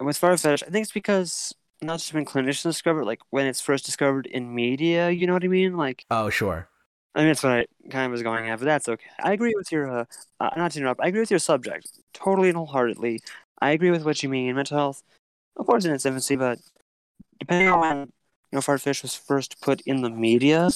[0.00, 3.46] with fart fetish i think it's because not just when clinicians discover it like when
[3.46, 5.76] it's first discovered in media you know what i mean?
[5.76, 6.68] Like oh sure.
[7.14, 9.06] I mean that's what i kind of was going at but that's okay.
[9.22, 10.04] I agree with your uh,
[10.40, 13.20] uh not to interrupt i agree with your subject totally and wholeheartedly.
[13.60, 15.02] I agree with what you mean mental health
[15.56, 16.58] of course in its infancy but
[17.38, 18.12] depending on when
[18.54, 20.70] know, fart fetish was first put in the media,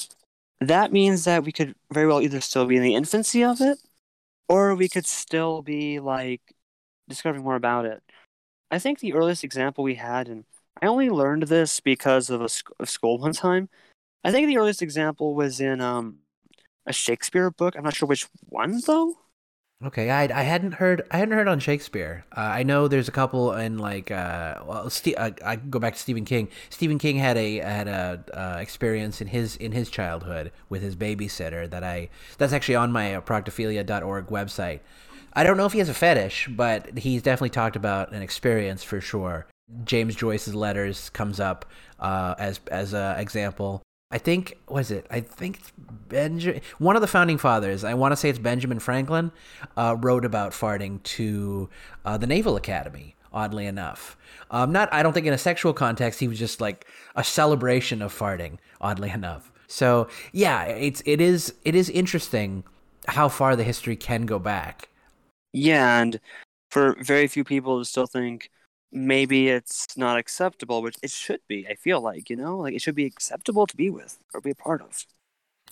[0.59, 3.79] that means that we could very well either still be in the infancy of it,
[4.47, 6.41] or we could still be like
[7.07, 8.03] discovering more about it.
[8.71, 10.45] I think the earliest example we had, and
[10.81, 13.69] I only learned this because of a, sc- school one time.
[14.23, 16.19] I think the earliest example was in um,
[16.85, 17.75] a Shakespeare book.
[17.75, 19.17] I'm not sure which one though.
[19.81, 22.25] Okay, I, I hadn't heard I hadn't heard on Shakespeare.
[22.35, 25.93] Uh, I know there's a couple in like uh, well, St- uh, I go back
[25.93, 26.49] to Stephen King.
[26.69, 30.97] Stephen King had a had a uh, experience in his in his childhood with his
[30.97, 34.81] babysitter that I that's actually on my uh, proctophilia.org website.
[35.31, 38.83] I don't know if he has a fetish, but he's definitely talked about an experience
[38.83, 39.47] for sure.
[39.85, 41.63] James Joyce's letters comes up
[42.01, 43.81] uh, as as an example.
[44.11, 45.05] I think was it?
[45.11, 45.59] I think
[46.07, 47.83] Benjamin, one of the founding fathers.
[47.83, 49.31] I want to say it's Benjamin Franklin,
[49.77, 51.69] uh, wrote about farting to
[52.05, 53.15] uh, the Naval Academy.
[53.31, 54.17] Oddly enough,
[54.49, 56.19] um, not I don't think in a sexual context.
[56.19, 58.57] He was just like a celebration of farting.
[58.81, 62.63] Oddly enough, so yeah, it's it is it is interesting
[63.07, 64.89] how far the history can go back.
[65.53, 66.19] Yeah, and
[66.71, 68.49] for very few people to still think
[68.91, 71.67] maybe it's not acceptable, which it should be.
[71.67, 74.51] I feel like you know, like it should be acceptable to be with or be
[74.51, 75.05] a part of.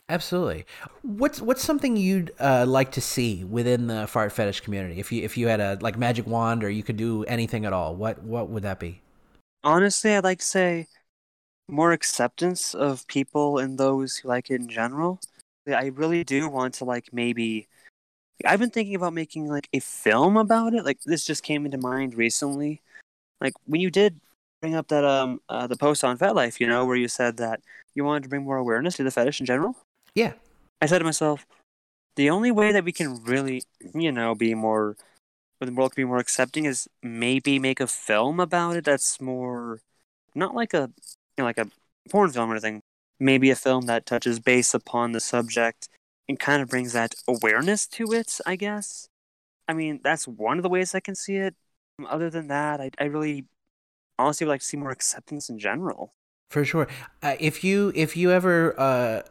[0.10, 0.66] Absolutely.
[1.02, 5.00] What's what's something you'd uh, like to see within the fart fetish community?
[5.00, 7.74] If you if you had a like magic wand or you could do anything at
[7.74, 9.02] all, what what would that be?
[9.64, 10.88] Honestly, I'd like to say
[11.68, 15.20] more acceptance of people and those who like it in general.
[15.68, 17.68] I really do want to like maybe
[18.46, 20.86] I've been thinking about making like a film about it.
[20.86, 22.82] Like this just came into mind recently
[23.42, 24.20] like when you did
[24.62, 27.62] bring up that um uh, the post on FetLife, you know, where you said that
[27.96, 29.76] you wanted to bring more awareness to the fetish in general.
[30.14, 30.34] Yeah.
[30.82, 31.46] I said to myself,
[32.16, 33.64] the only way that we can really,
[33.94, 34.96] you know, be more,
[35.60, 39.82] the world can be more accepting is maybe make a film about it that's more,
[40.36, 41.68] not like a, you know, like a
[42.10, 42.82] porn film or anything.
[43.20, 45.90] Maybe a film that touches base upon the subject
[46.30, 48.40] and kind of brings that awareness to it.
[48.46, 49.08] I guess.
[49.68, 51.56] I mean, that's one of the ways I can see it.
[52.06, 53.46] Other than that, I, I really
[54.20, 56.14] honestly would like to see more acceptance in general.
[56.50, 56.88] For sure.
[57.22, 59.22] Uh, if you if you ever uh,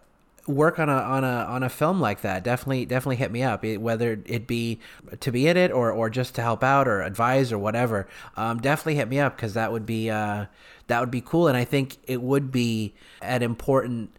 [0.47, 3.65] work on a on a on a film like that, definitely definitely hit me up.
[3.65, 4.81] It, whether it be
[5.21, 8.07] to be in it or or just to help out or advise or whatever,
[8.37, 10.47] um, definitely hit me up because that would be uh,
[10.89, 14.11] that would be cool, and I think it would be an important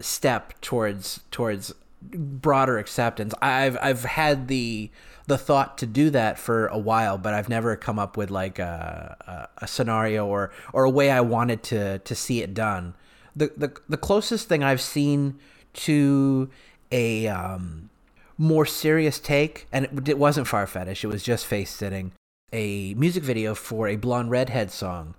[0.00, 3.34] step towards towards broader acceptance.
[3.42, 4.90] I've I've had the
[5.28, 8.58] the thought to do that for a while, but I've never come up with like
[8.58, 12.94] a, a, a scenario or or a way I wanted to to see it done.
[13.36, 15.38] The the the closest thing I've seen
[15.74, 16.48] to
[16.90, 17.90] a um,
[18.38, 21.04] more serious take, and it, it wasn't fart fetish.
[21.04, 22.12] It was just face sitting.
[22.50, 25.14] A music video for a Blonde Redhead song,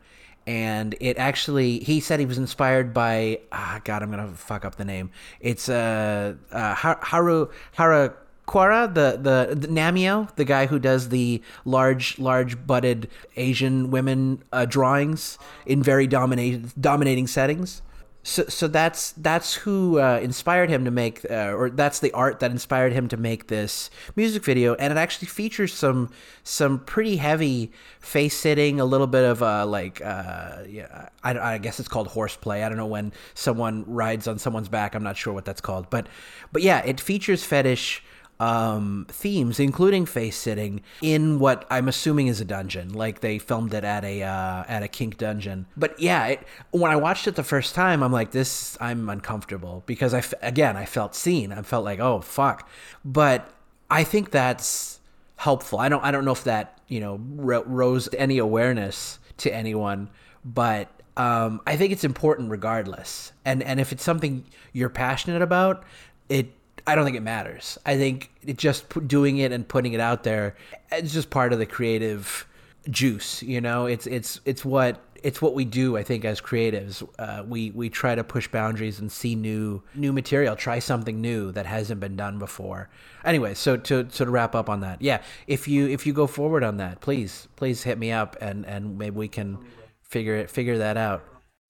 [0.48, 4.76] and it actually he said he was inspired by ah god I'm gonna fuck up
[4.76, 5.12] the name.
[5.40, 8.16] It's uh, uh Haru Hara
[8.50, 14.44] Quara, the, the the Namio, the guy who does the large large butted Asian women
[14.52, 15.38] uh, drawings
[15.68, 17.84] in very dominating dominating settings.
[18.24, 22.40] So so that's that's who uh, inspired him to make, uh, or that's the art
[22.40, 26.10] that inspired him to make this music video, and it actually features some
[26.44, 31.58] some pretty heavy face sitting, a little bit of uh, like uh, yeah, I, I
[31.60, 32.64] guess it's called horseplay.
[32.64, 34.96] I don't know when someone rides on someone's back.
[34.96, 36.08] I'm not sure what that's called, but
[36.52, 38.04] but yeah, it features fetish
[38.40, 42.94] um, themes, including face sitting, in what I'm assuming is a dungeon.
[42.94, 45.66] Like they filmed it at a uh, at a kink dungeon.
[45.76, 48.78] But yeah, it, when I watched it the first time, I'm like, this.
[48.80, 51.52] I'm uncomfortable because I again I felt seen.
[51.52, 52.70] I felt like, oh fuck.
[53.04, 53.52] But
[53.90, 55.00] I think that's
[55.36, 55.80] helpful.
[55.80, 60.10] I don't I don't know if that you know rose any awareness to anyone,
[60.46, 63.34] but um, I think it's important regardless.
[63.44, 65.84] And and if it's something you're passionate about,
[66.30, 66.54] it
[66.88, 67.78] I don't think it matters.
[67.86, 70.56] I think it just doing it and putting it out there
[70.92, 72.48] it's just part of the creative
[72.90, 73.44] juice.
[73.44, 75.98] You know, it's it's it's what it's what we do.
[75.98, 80.14] I think as creatives, uh, we we try to push boundaries and see new new
[80.14, 82.90] material, try something new that hasn't been done before.
[83.24, 86.28] Anyway, so to so to wrap up on that, yeah, if you if you go
[86.28, 89.60] forward on that, please please hit me up and and maybe we can
[90.02, 91.24] figure it figure that out.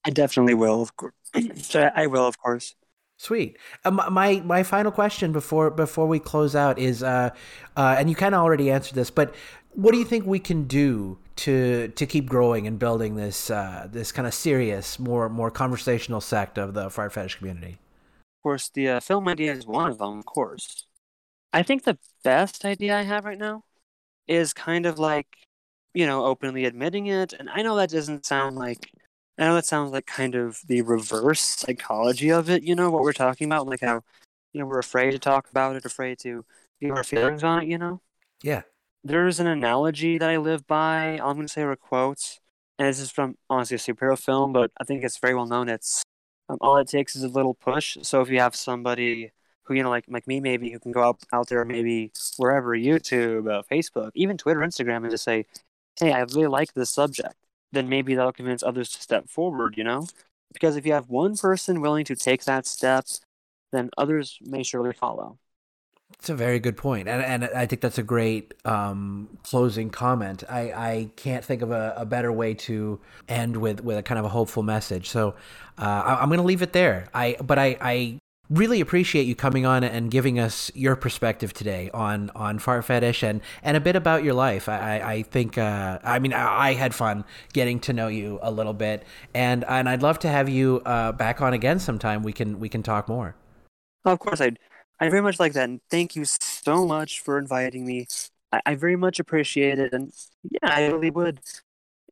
[0.05, 0.81] I definitely will.
[0.81, 1.13] Of course,
[1.75, 2.75] I will, of course.
[3.19, 3.57] Sweet.
[3.83, 7.31] Um, my my final question before before we close out is, uh,
[7.75, 9.35] uh, and you kind of already answered this, but
[9.73, 13.89] what do you think we can do to to keep growing and building this uh,
[13.91, 17.73] this kind of serious, more more conversational sect of the fart fetish community?
[18.39, 20.19] Of course, the uh, film idea is one of them.
[20.19, 20.85] Of course,
[21.51, 23.63] I think the best idea I have right now
[24.27, 25.27] is kind of like,
[25.93, 27.33] you know, openly admitting it.
[27.33, 28.91] And I know that doesn't sound like
[29.39, 33.03] I know that sounds like kind of the reverse psychology of it, you know, what
[33.03, 34.01] we're talking about, like how,
[34.51, 36.43] you know, we're afraid to talk about it, afraid to
[36.81, 38.01] give our feelings on it, you know?
[38.43, 38.63] Yeah.
[39.01, 41.19] There's an analogy that I live by.
[41.23, 42.41] I'm going to say are quotes,
[42.77, 45.69] and this is from, honestly, a superhero film, but I think it's very well known.
[45.69, 46.03] It's
[46.49, 47.97] um, all it takes is a little push.
[48.01, 49.31] So if you have somebody
[49.63, 52.75] who, you know, like like me, maybe who can go out, out there, maybe wherever,
[52.75, 55.45] YouTube, uh, Facebook, even Twitter, Instagram, and just say,
[55.97, 57.35] hey, I really like this subject
[57.71, 60.07] then maybe that'll convince others to step forward, you know?
[60.51, 63.05] Because if you have one person willing to take that step,
[63.71, 65.37] then others may surely follow.
[66.17, 70.43] It's a very good point, and and I think that's a great um, closing comment.
[70.49, 74.17] I, I can't think of a, a, better way to end with, with a kind
[74.17, 75.07] of a hopeful message.
[75.07, 75.35] So
[75.77, 77.09] uh, I, am going to leave it there.
[77.13, 78.18] I but I, I
[78.49, 83.23] really appreciate you coming on and giving us your perspective today on on fart fetish
[83.23, 84.67] and and a bit about your life.
[84.67, 88.51] I I think uh, I mean I, I, had fun getting to know you a
[88.51, 92.23] little bit, and and I'd love to have you uh, back on again sometime.
[92.23, 93.35] We can we can talk more.
[94.05, 94.59] of course, I'd
[94.99, 98.07] I very much like that, and thank you so much for inviting me.
[98.51, 100.11] I, I very much appreciate it, and
[100.43, 101.39] yeah, I really would,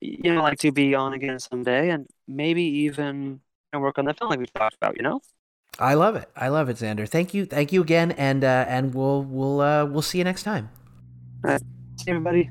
[0.01, 3.41] you know, like to be on again someday, and maybe even
[3.73, 4.97] work on that film like we talked about.
[4.97, 5.21] You know.
[5.79, 6.29] I love it.
[6.35, 7.07] I love it, Xander.
[7.07, 7.45] Thank you.
[7.45, 10.69] Thank you again, and uh, and we'll we'll uh, we'll see you next time.
[11.45, 11.61] All right.
[11.97, 12.49] See everybody.